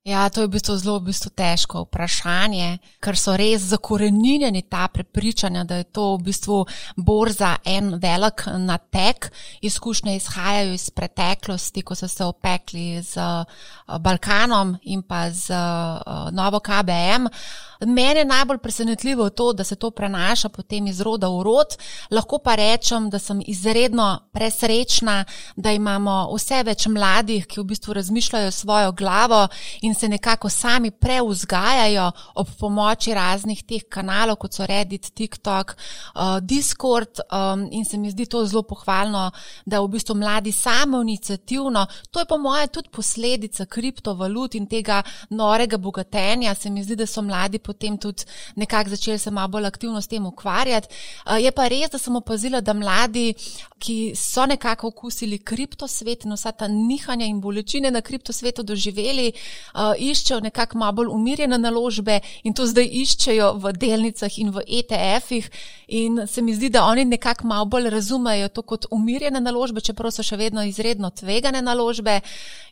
[0.00, 4.86] Ja, to je v bistvu zelo v bistvu težko vprašanje, ker so res zakorenjeni ta
[4.88, 6.56] prepričanja, da je to v bistvu
[6.96, 9.28] borza en velik natek.
[9.60, 13.44] Izkušnje izhajajo iz preteklosti, ko so se opekli z eh,
[14.00, 17.28] Balkanom in pa z eh, novo KBM.
[17.86, 21.76] Mene je najbolj presenetljivo to, da se to prenaša potem iz roda v rod.
[22.10, 25.24] Lahko pa rečem, da sem izredno presrečna,
[25.56, 29.48] da imamo vse več mladih, ki v bistvu razmišljajo svojo glavo
[29.82, 36.38] in se nekako sami preuzgajajo ob pomoči raznih teh kanalov, kot so Reddit, TikTok, uh,
[36.40, 37.20] Discord.
[37.70, 39.30] In se mi zdi to zelo pohvalno,
[39.66, 45.02] da v bistvu mladi samo inicijativno, to je po moje tudi posledica kriptovalut in tega
[45.30, 46.54] norega bogatenja.
[46.54, 50.10] Se mi zdi, da so mladi potem tudi nekako začeli se malo bolj aktivno s
[50.10, 50.88] tem ukvarjati.
[51.40, 53.30] Je pa res, da sem opazila, da mladi,
[53.80, 59.30] ki so nekako okusili kriptosvet in vsa ta nihanja in bolečine na kriptosvetu doživeli,
[59.98, 65.50] iščejo nekako malo bolj umirjene naložbe in to zdaj iščejo v delnicah in v ETF-ih.
[66.00, 70.12] In se mi zdi, da oni nekako malo bolj razumejo to kot umirjene naložbe, čeprav
[70.14, 72.20] so še vedno izredno tvegane naložbe.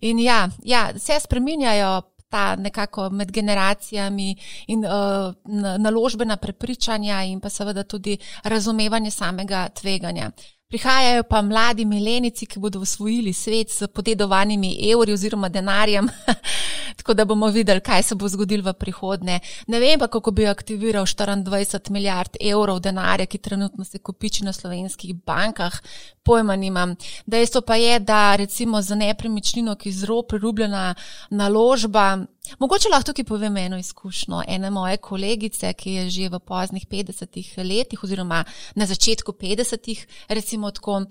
[0.01, 5.35] In ja, ja se spreminjajo ta nekako med generacijami in uh,
[5.79, 10.31] naložbena prepričanja in pa seveda tudi razumevanje samega tveganja.
[10.69, 16.09] Prihajajo pa mladi milenici, ki bodo usvojili svet s podedovanimi evri oziroma denarjem,
[16.99, 19.39] tako da bomo videli, kaj se bo zgodilo v prihodnje.
[19.66, 24.53] Ne vem pa, kako bi aktiviral 24 milijard evrov denarja, ki trenutno se kopiči na
[24.53, 25.81] slovenskih bankah,
[26.23, 26.97] pojma nimam.
[27.27, 30.95] Dejstvo pa je, da recimo za nepremičnino, ki je zelo prirubljena
[31.31, 32.19] naložba,
[32.59, 34.43] Mogoče lahko tukaj povem eno izkušnjo.
[34.49, 38.45] Ene moje kolegice, ki je že v poznih 50-ih letih, oziroma
[38.75, 41.03] na začetku 50-ih, recimo tako,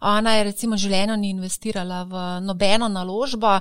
[0.00, 3.58] ona je recimo življenjo ni investirala v nobeno naložbo,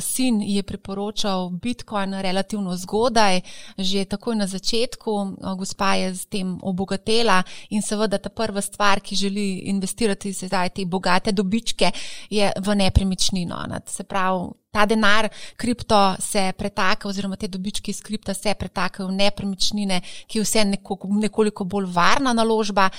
[0.00, 3.40] sin je priporočal Bitcoin relativno zgodaj,
[3.78, 9.16] že takoj na začetku, gospa je z tem obogatela in seveda ta prva stvar, ki
[9.16, 11.90] želi investirati zdaj te bogate dobičke,
[12.30, 13.64] je v nepremičnino.
[13.86, 19.16] Se pravi, ta denar, kripto se pretaka, oziroma te dobički iz kripta se pretakajo v
[19.22, 22.90] nepremičnine, ki je vse nekoliko, nekoliko bolj varna naložba.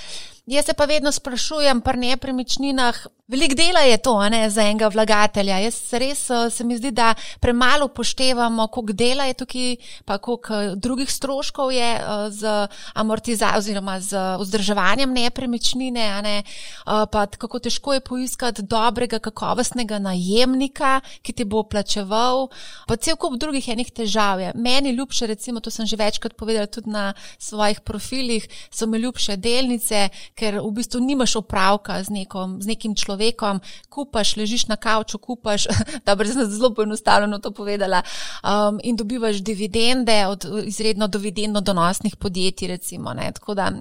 [0.48, 5.58] Jaz se pa vedno sprašujem, pri nepremičninah, veliko dela je to ne, za enega vlagatelja.
[5.60, 9.76] Jaz res eh, se mi zdi, da premalo poštevamo, koliko dela je tukaj,
[10.08, 16.42] pa koliko eh, drugih stroškov je eh, z amortizacijo oziroma z vzdrževanjem nepremičnine, ne,
[16.84, 22.48] pa kako težko je poiskati dobrega, kakovostnega najemnika, ki ti bo plačeval,
[22.86, 24.52] pa cel kup drugih enih težav je.
[24.54, 29.36] Meni ljubše, recimo, to sem že večkrat povedala tudi na svojih profilih, so mi ljubše
[29.36, 30.08] delnice,
[30.38, 33.60] ker v bistvu nimaš opravka z, nekom, z nekim človekom,
[33.90, 35.66] kupaš, ležiš na kavču, kupaš,
[36.06, 38.02] dobro, zdaj sem zelo poenostavljeno to povedala,
[38.42, 43.14] um, in dobivaš dividende od izredno dividendno donosnih podjetij, recimo.
[43.14, 43.32] Ne.
[43.34, 43.72] Tako da,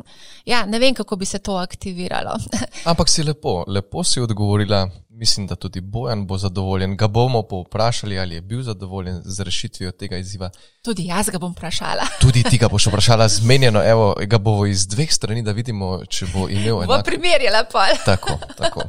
[0.46, 2.38] ja, ne vem, kako bi se to aktiviralo.
[2.92, 4.88] Ampak si lepo, lepo si odgovorila.
[5.20, 6.98] Mislim, da tudi Bojan bo zadovoljen.
[6.98, 10.50] Ga bomo povprašali, ali je bil zadovoljen z rešitvijo tega izziva.
[10.82, 12.06] Tudi jaz ga bom vprašala.
[12.22, 13.82] Tudi ti ga boš vprašala, zmenjeno.
[13.86, 16.94] Evo, ga bomo iz dveh strani, da vidimo, če bo imel enako.
[16.94, 17.88] Bo primerjala pa.
[18.06, 18.84] Tako, tako.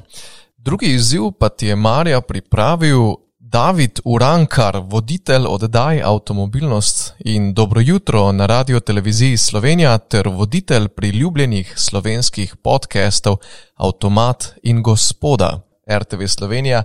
[0.57, 3.01] Drugi izziv pa ti je Marja pripravil
[3.39, 11.73] David Urankar, voditelj oddaj Avtomobilnost in Dobro jutro na radio televiziji Slovenija ter voditelj priljubljenih
[11.77, 13.37] slovenskih podcastov
[13.77, 15.68] Automat in Gospoda.
[15.89, 16.83] RTV Slovenija.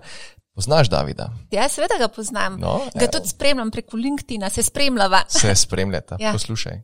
[0.55, 1.29] Poznaš Davida?
[1.51, 2.59] Ja, seveda ga poznam.
[2.59, 5.23] No, ga tudi spremljam preko LinkedIn, se spremljava.
[5.27, 6.31] Se spremljata, ja.
[6.31, 6.81] poslušaj.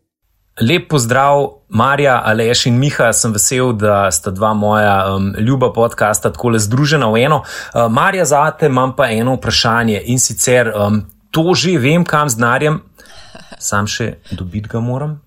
[0.61, 3.13] Lep pozdrav, Marja, Aleš in Miha.
[3.13, 7.43] Sem vesel, da sta dva moja um, ljuba podcasta tako le združena v eno.
[7.43, 12.29] Uh, Marja, za te imam pa eno vprašanje in sicer um, to že vem, kam
[12.29, 12.81] z denarjem,
[13.59, 15.19] sam še dobiti ga moram.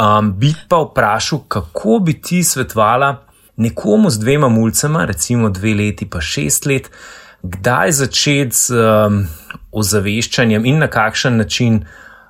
[0.00, 3.12] Um, bi pa vprašal, kako bi ti svetovala
[3.56, 6.90] nekomu z dvema mulcema, recimo dve leti, pa šest let,
[7.42, 9.26] kdaj začeti z um,
[9.72, 11.82] ozaveščanjem in na kakšen način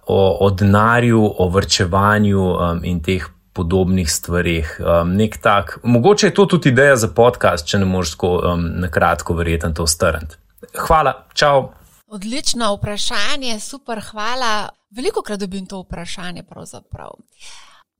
[0.06, 4.80] o, o denarju, o vrčevanju um, in teh podobnih stvarih.
[4.80, 8.90] Um, tak, mogoče je to tudi ideja za podcast, če ne moreš tako um, na
[8.90, 10.36] kratko verjeten to strniti.
[10.78, 11.72] Hvala, čau.
[12.06, 14.68] Odlično vprašanje, super, hvala.
[14.90, 17.16] Veliko krat dobim to vprašanje, pravzaprav.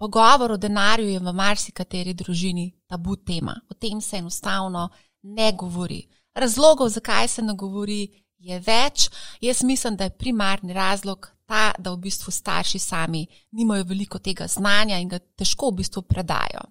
[0.03, 3.55] Pogovor o denarju je v marsikateri družini tabu tema.
[3.71, 4.89] O tem se enostavno
[5.23, 6.01] ne govori.
[6.35, 8.09] Razlogov, zakaj se ne govori,
[8.43, 9.05] je več.
[9.41, 13.21] Jaz mislim, da je primarni razlog ta, da v bistvu starši sami
[13.55, 16.65] nimajo veliko tega znanja in ga težko v bistvu predajo.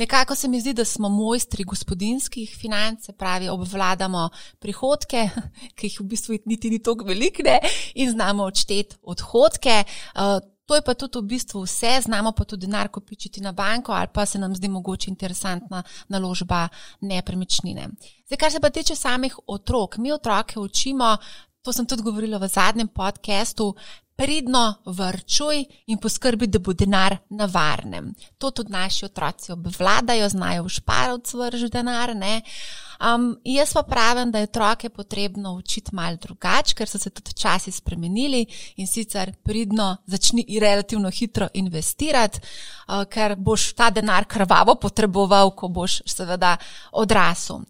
[0.00, 5.26] Nekako se mi zdi, da smo mojstri gospodinskih financ, pravi, obvladamo prihodke,
[5.76, 7.58] ki jih v bistvu niti ni toliko velikne,
[7.94, 9.82] in znamo odšteti odhodke.
[10.14, 10.40] Uh,
[10.70, 14.06] To je pa tudi v bistvu vse, znamo pa tudi denar kopičiti na banko ali
[14.14, 16.68] pa se nam zdi mogoče interesantna naložba
[17.00, 17.88] nepremičnine.
[18.26, 21.16] Zdaj, kar se pa tiče samih otrok, mi otroke učimo,
[21.62, 23.74] to sem tudi govorila v zadnjem podkastu,
[24.20, 28.12] pridno vrčuj in poskrbi, da bo denar na varnem.
[28.38, 32.12] To tudi naši otroci obvladajo, znajo v šparovcu vrž denar.
[32.12, 37.32] Um, jaz pa pravim, da je otroke potrebno učiti mal drugače, ker so se tudi
[37.32, 38.44] časi spremenili
[38.76, 45.68] in sicer pridno začni relativno hitro investirati, uh, ker boš ta denar krvavo potreboval, ko
[45.68, 46.56] boš seveda
[46.92, 47.64] odrasel.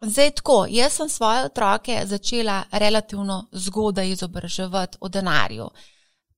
[0.00, 5.70] Zdaj, tako, jaz sem svoje otroke začela relativno zgodaj izobraževati o denarju.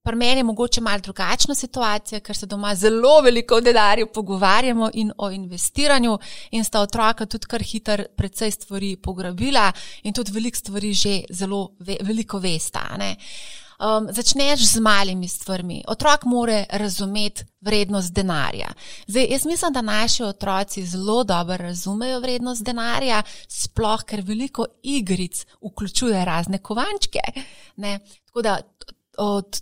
[0.03, 4.91] Pri meni je mogoče malo drugačna situacija, ker se doma zelo veliko o denarju pogovarjamo
[4.95, 6.19] in o investiranju,
[6.51, 11.69] in sta otroka tudi kar hitro precej stvari pograbila in tudi veliko stvari že zelo
[11.79, 12.97] ve, veliko vesta.
[12.99, 13.17] Ne?
[13.81, 15.83] Um, začneš z malimi stvarmi.
[15.89, 18.69] Otrok more razumeti vrednost denarja.
[19.07, 25.47] Zdaj, jaz mislim, da naši otroci zelo dobro razumejo vrednost denarja, sploh ker veliko igric
[25.61, 27.21] vključuje razne kovančke.
[27.77, 27.99] Ne?
[28.27, 28.59] Tako da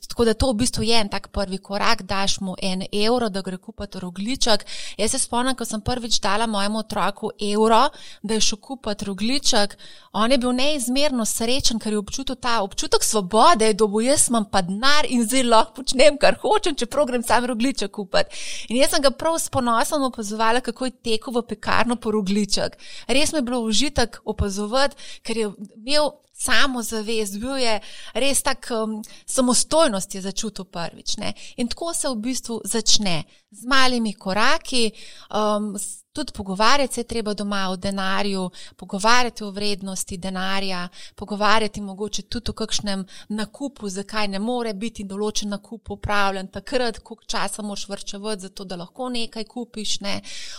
[0.08, 3.42] tako da to v bistvu je en tak prvi korak, daš mu en evro, da
[3.42, 4.64] gre kupiti rogliček.
[4.98, 7.88] Jaz se spomnim, ko sem prvič dala mojemu otroku evro,
[8.22, 9.76] da je šel kupiti rogliček.
[10.12, 14.46] On je bil neizmerno srečen, ker je občutil ta občutek svobode, da bo jaz imam
[14.50, 18.42] pa denar in zelo lahko počnem, kar hočem, če program sam rogliček kupiti.
[18.68, 22.78] In jaz sem ga prav s ponosom opazovala, kako je tekel v pekarno po rogliček.
[23.08, 27.74] Res mi je bilo užitek opazovati, ker je imel samozavest, bil je
[28.14, 31.16] res tak um, samostojnost je začutil prvič.
[31.18, 31.34] Ne?
[31.58, 34.92] In tako se v bistvu začne z malimi koraki.
[35.34, 35.74] Um,
[36.18, 42.50] Tudi pogovarjati se je treba doma o denarju, pogovarjati o vrednosti denarja, pogovarjati mogoče tudi
[42.50, 48.42] o kakšnem nakupu, zakaj ne more biti določen nakup upravljen takrat, koliko časa moš vrčevati
[48.42, 50.00] za to, da lahko nekaj kupiš.
[50.00, 50.16] Ne.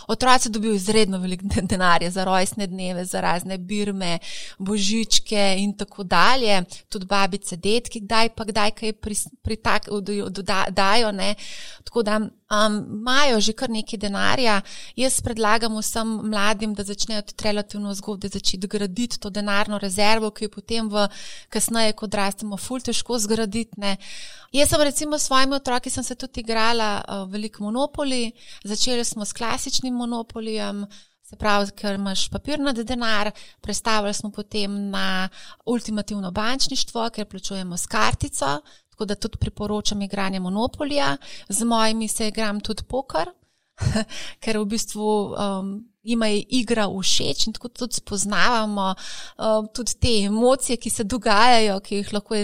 [0.08, 4.18] Otroci dobijo izredno veliko denarja za rojstne dneve, za razne birme,
[4.58, 6.62] božičke in tako dalje.
[6.88, 8.96] Tudi babice, detki, kdaj pa kdaj kaj
[10.72, 11.12] dajo.
[11.84, 14.60] Tako da imajo um, že kar nekaj denarja.
[14.96, 20.44] Jaz predlagam vsem mladim, da začnejo tudi relativno zgodaj začeti graditi to denarno rezervo, ki
[20.44, 21.08] jo potem v
[21.48, 23.80] kasneje, ko odrastemo, ful težko zgraditi.
[23.80, 23.96] Ne.
[24.52, 28.32] Jaz sem recimo s svojimi otroki se tudi igrala uh, veliko monopoli,
[28.64, 30.86] začeli smo s klasičnim monopolijem.
[31.22, 33.30] Se pravi, ker imaš papirnat denar,
[33.62, 35.28] predstavljali smo potem na
[35.64, 41.16] ultimativno bančništvo, ker plačujemo s kartico, tako da tudi priporočam igranje Monopolija,
[41.48, 43.30] z mojimi se igram tudi poker,
[44.42, 45.70] ker v bistvu um,
[46.02, 51.80] ima je igra všeč in tako tudi spoznavamo um, tudi te emocije, ki se dogajajo,
[51.80, 52.40] ki jih lahko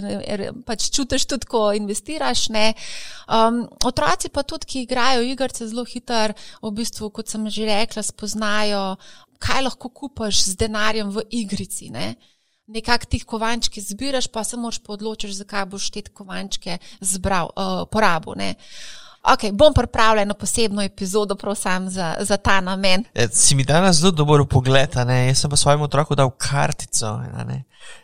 [0.66, 2.47] pač čutiš tudi, ko investiraš.
[2.53, 8.03] Um, otroci pa tudi, ki igrajo igrice zelo hitro, v bistvu, kot sem že rekla,
[8.03, 8.97] spoznajo,
[9.39, 11.91] kaj lahko kupaš z denarjem v igrici.
[11.91, 12.16] Ne?
[12.66, 18.34] nekako tih kovančke zbiraš, pa se moraš odločiti, zakaj boš te kovančke zbral, uh, porabil.
[18.37, 18.55] Ne.
[19.33, 23.05] Ok, bom pripravljen na posebno epizodo, prosim, za, za ta namen.
[23.14, 24.91] E, si mi danes zelo dobro pogled,
[25.27, 27.20] jaz sem pa svojemu otroku dal kartico.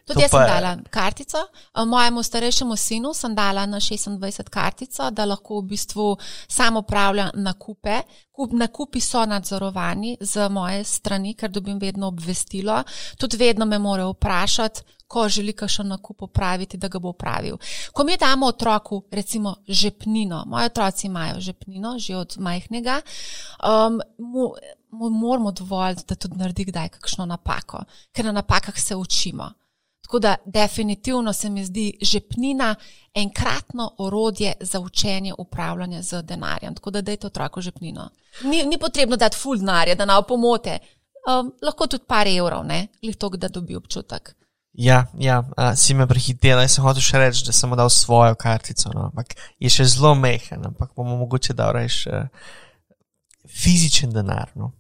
[0.05, 0.39] Tudi to jaz pa...
[0.39, 1.39] sem dala kartico.
[1.87, 6.16] Mojemu starejšemu sinu sem dala na 26 kartico, da lahko v bistvu
[6.49, 8.03] samo upravlja nakupe.
[8.33, 12.83] Kup, nakupi so nadzorovani z moje strani, ker dobim vedno obvestilo.
[13.16, 14.83] Tudi vedno me morajo vprašati,
[15.13, 17.59] ko želi kakšen nakup opraviti, da ga bo opravil.
[17.93, 23.01] Ko mi damo otroku, recimo, žepnino, moji otroci imajo žepnino že od majhnega,
[23.61, 24.53] um, mu,
[24.91, 29.53] mu moramo dovoliti, da tudi naredi kdaj kakšno napako, ker na napakah se učimo.
[30.03, 32.75] Tako da definitivno se mi zdi žepnina
[33.15, 36.75] enkratno orodje za učenje upravljanja z denarjem.
[36.75, 38.09] Tako da dajte otroku žepnino.
[38.45, 40.79] Ni, ni potrebno dati full denarja, da na opomote.
[41.23, 44.35] Um, lahko tudi par evrov, ne, lih to, da dobi občutek.
[44.73, 46.64] Ja, ja a, si me prehitela.
[46.64, 50.14] Jaz sem hotel še reči, da sem dal svojo kartico, no, ampak je še zelo
[50.16, 52.25] mehen, ampak bomo mogoče dal reči uh,
[53.45, 54.55] fizičen denar.
[54.57, 54.73] No.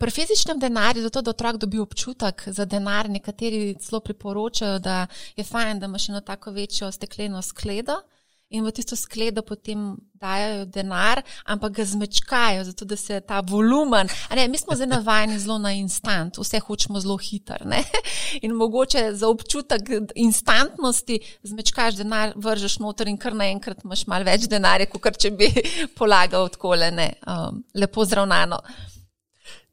[0.00, 5.06] Pri fizičnem denarju, zato da otrok dobi občutek za denar, nekateri celo priporočajo, da
[5.36, 8.00] je fajn, da imaš eno tako večjo stekleno skledo
[8.48, 14.08] in v tisto skledo potem dajo denar, ampak ga zmečkajo, zato da se ta volumen.
[14.34, 17.56] Ne, mi smo zdaj navajeni zelo na instant, vse hočemo zelo hitro.
[18.44, 24.46] In mogoče za občutek instantnosti zmečkaš denar, vržeš noter in kar naenkrat imaš malo več
[24.50, 25.50] denarja, kot če bi
[25.98, 26.90] polagal tako le,
[27.26, 28.60] um, lepo zravnano.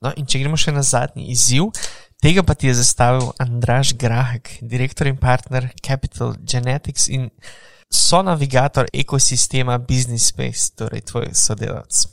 [0.04, 1.70] No, in če gremo še na zadnji izziv,
[2.22, 7.30] tega pa ti je zastavil Andraš Grahek, direktor in partner Capital Genetics in
[7.94, 12.08] so navigator ekosistema Business Space, torej tvoj sodelavec.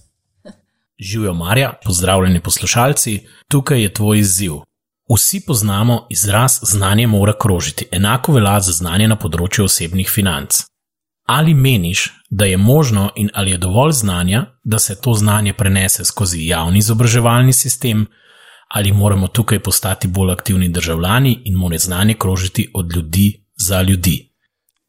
[0.98, 4.52] Živijo Marja, pozdravljeni poslušalci, tukaj je tvoj izziv.
[5.14, 10.60] Vsi poznamo izraz znanje mora krožiti, enako velja za znanje na področju osebnih financ.
[11.26, 16.04] Ali meniš, da je možno in ali je dovolj znanja, da se to znanje prenese
[16.04, 18.06] skozi javni izobraževalni sistem,
[18.68, 24.29] ali moramo tukaj postati bolj aktivni državljani in mora znanje krožiti od ljudi za ljudi?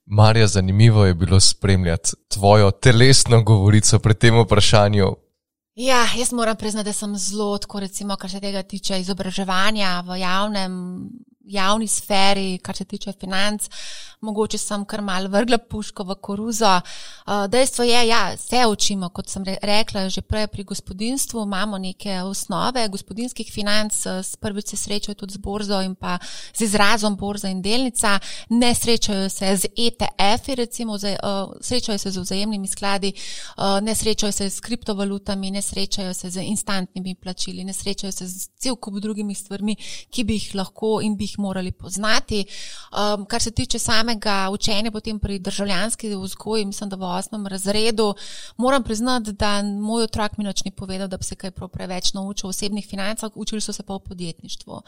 [0.05, 5.15] Marja, zanimivo je bilo spremljati tvojo telesno govorico pri tem vprašanju.
[5.75, 10.19] Ja, jaz moram priznati, da sem zelo, tako recimo, kar se tega tiče izobraževanja v
[10.19, 10.73] javnem
[11.45, 13.69] javni sferi, kar se tiče financ,
[14.21, 16.75] mogoče sem kar mal vrgla puško v koruzo.
[17.25, 21.77] Uh, dejstvo je, da ja, se učimo, kot sem rekla, že prej pri gospodinstvu imamo
[21.77, 26.17] neke osnove gospodinskih financ, uh, prvič se srečajo tudi z borzo in pa
[26.53, 28.19] z izrazom borza in delnica,
[28.49, 33.13] ne srečajo se z ETF-i, recimo, uh, srečajo se z vzajemnimi skladi,
[33.81, 38.49] ne srečajo se z kriptovalutami, ne srečajo se z instantnimi plačili, ne srečajo se z
[38.57, 39.75] cel kup drugimi stvarmi,
[40.09, 42.45] ki bi jih lahko in bi jih morali poznati.
[42.91, 48.13] Um, kar se tiče samega učenja, potem pri državljanski vzgoji, mislim, da v osmem razredu,
[48.57, 52.47] moram priznati, da moj otrok mi noč ni povedal, da bi se kaj preveč naučil
[52.47, 54.81] o osebnih financah, učili so se pa o podjetništvu.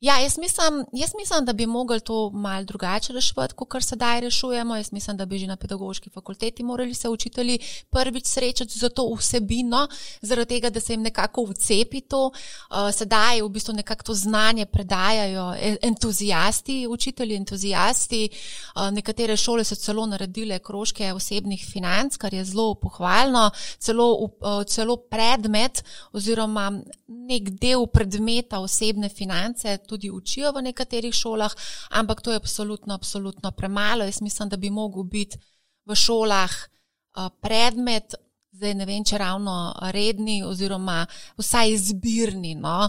[0.00, 4.20] Ja, jaz mislim, jaz mislim, da bi mogli to malo drugače reševati, kot se daj
[4.20, 4.76] rešujemo.
[4.76, 7.58] Jaz mislim, da bi že na pedagoški fakulteti morali se učitelji
[7.90, 9.88] prvič srečati za to vsebino,
[10.20, 12.26] zaradi tega, da se jim nekako vcepi to.
[12.26, 18.28] Uh, sedaj v bistvu nekako to znanje predajajo entuzijasti, učitelji entuzijasti.
[18.76, 24.64] Uh, nekatere šole so celo naredile krožke osebnih financ, kar je zelo pohvalno, celo, uh,
[24.66, 26.70] celo predmet oziroma
[27.06, 31.54] nek del predmeta osebne finance tudi učijo v nekaterih šolah,
[31.96, 34.04] ampak to je absolutno, absolutno premalo.
[34.04, 35.40] Jaz mislim, da bi mogel biti
[35.88, 36.52] v šolah
[37.40, 38.14] predmet
[38.58, 39.52] zdaj ne vem, če ravno
[39.94, 41.04] redni, oziroma
[41.38, 42.88] vsaj izbirni, no,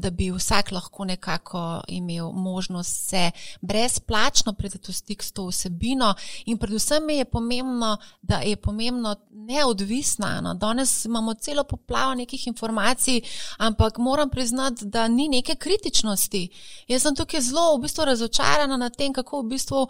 [0.00, 3.26] da bi vsak lahko nekako imel možnost se
[3.60, 6.14] brezplačno predati v stik s to vsebino.
[6.48, 10.40] In predvsem je pomembno, da je pomembno neodvisna.
[10.40, 10.54] No.
[10.54, 13.20] Danes imamo celo poplavo nekih informacij,
[13.58, 16.48] ampak moram priznati, da ni neke kritičnosti.
[16.88, 19.84] Jaz sem tukaj zelo v bistvu razočarana nad tem, kako v bistvu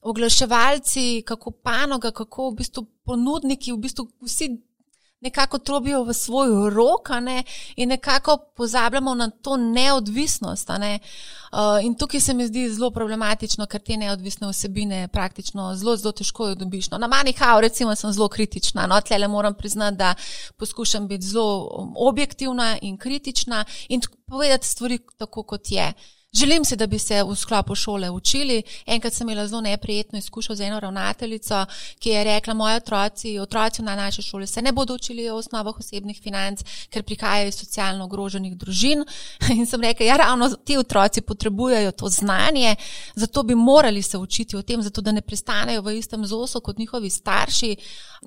[0.00, 4.52] oglaševalci, kako panoga, kako v bistvu ponudniki, v bistvu vsi
[5.20, 7.44] nekako trobijo v svoj rok ne,
[7.76, 10.68] in nekako pozabljamo na to neodvisnost.
[10.78, 10.98] Ne.
[11.52, 16.12] Uh, in tukaj se mi zdi zelo problematično, ker te neodvisne osebine praktično zelo, zelo
[16.12, 16.90] težko jo dobiš.
[16.90, 18.86] No, na Manihau, recimo, sem zelo kritična.
[18.86, 20.14] No, tle moram priznati, da
[20.56, 25.86] poskušam biti zelo objektivna in kritična in povedati stvari tako, kot je.
[25.88, 28.62] Uh, Želim si, da bi se v sklopu šole učili.
[28.86, 31.66] Enkrat sem imela zelo neprijetno izkušnjo z eno ravnateljico,
[31.98, 35.78] ki je rekla: Moji otroci, otroci na naši šoli se ne bodo učili o osnovah
[35.78, 36.60] osebnih financ,
[36.90, 39.04] ker prihajajo iz socialno ogroženih družin.
[39.56, 42.76] In sem rekla: Ja, ravno ti otroci potrebujejo to znanje,
[43.14, 46.78] zato bi morali se učiti o tem, zato da ne pristanejo v istem zosu kot
[46.78, 47.76] njihovi starši.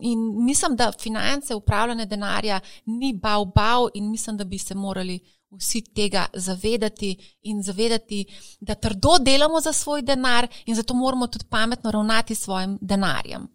[0.02, 5.20] In mislim, da finance, upravljanje denarja ni bav bav in mislim, da bi se morali
[5.60, 8.26] vsi tega zavedati in zavedati,
[8.60, 13.48] da trdo delamo za svoj denar in zato moramo tudi pametno ravnati s svojim denarjem.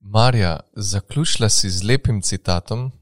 [0.00, 2.92] Marja, zaključila si z lepim citatom.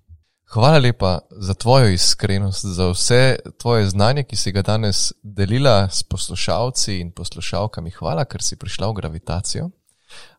[0.53, 6.03] Hvala lepa za tvojo iskrenost, za vse tvoje znanje, ki si ga danes delila s
[6.03, 7.91] poslušalci in poslušalkami.
[7.91, 9.71] Hvala, ker si prišla v gravitacijo.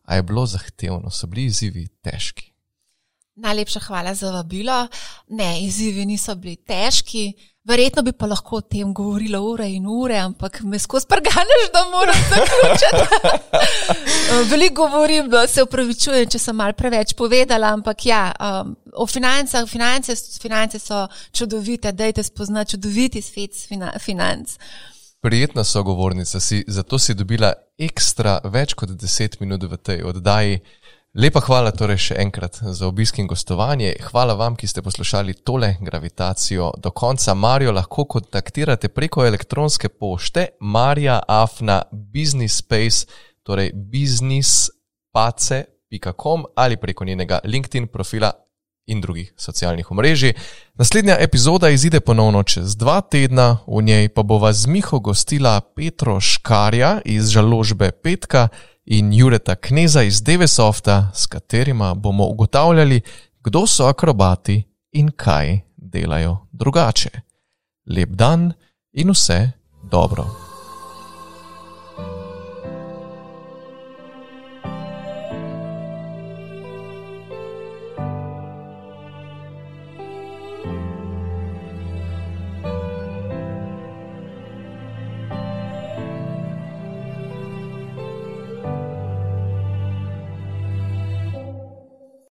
[0.02, 2.52] A je bilo zahtevno, so bili izzivi težki.
[3.34, 4.86] Najlepša hvala za vabilo.
[5.28, 7.32] Ne, izzivi niso bili težki.
[7.62, 11.84] Verjetno bi pa lahko o tem govorila ure in ure, ampak me skozi prganeš, da
[11.92, 13.02] moram zaključiti.
[14.50, 19.68] Veliko govorim, da se upravičujem, če sem mal preveč povedala, ampak ja, um, o financah,
[19.70, 23.54] finance, finance so čudovite, dajte spoznati čudoviti svet
[24.02, 24.56] financ.
[25.22, 30.58] Prijetna sogovornica si, zato si dobila ekstra več kot deset minut v tej oddaji.
[31.12, 33.90] Lepa hvala torej še enkrat za obisk in gostovanje.
[34.00, 37.36] Hvala vam, ki ste poslušali tole gravitacijo do konca.
[37.36, 42.64] Marijo lahko kontaktirate preko elektronske pošte marjaafna business
[43.44, 48.32] torej businesspace.com ali preko njenega LinkedIn profila
[48.86, 50.32] in drugih socialnih omrežij.
[50.74, 55.60] Naslednja epizoda izide ponovno čez dva tedna, v njej pa bo vas z Miho gostila
[55.60, 58.48] Petro Škarja iz žaložbe Petka
[58.84, 63.00] in Jureta Kneza iz Devesofta, s katerima bomo ugotavljali,
[63.40, 64.62] kdo so akrobati
[64.92, 67.10] in kaj delajo drugače.
[67.86, 68.52] Lep dan
[68.92, 69.50] in vse
[69.82, 70.41] dobro.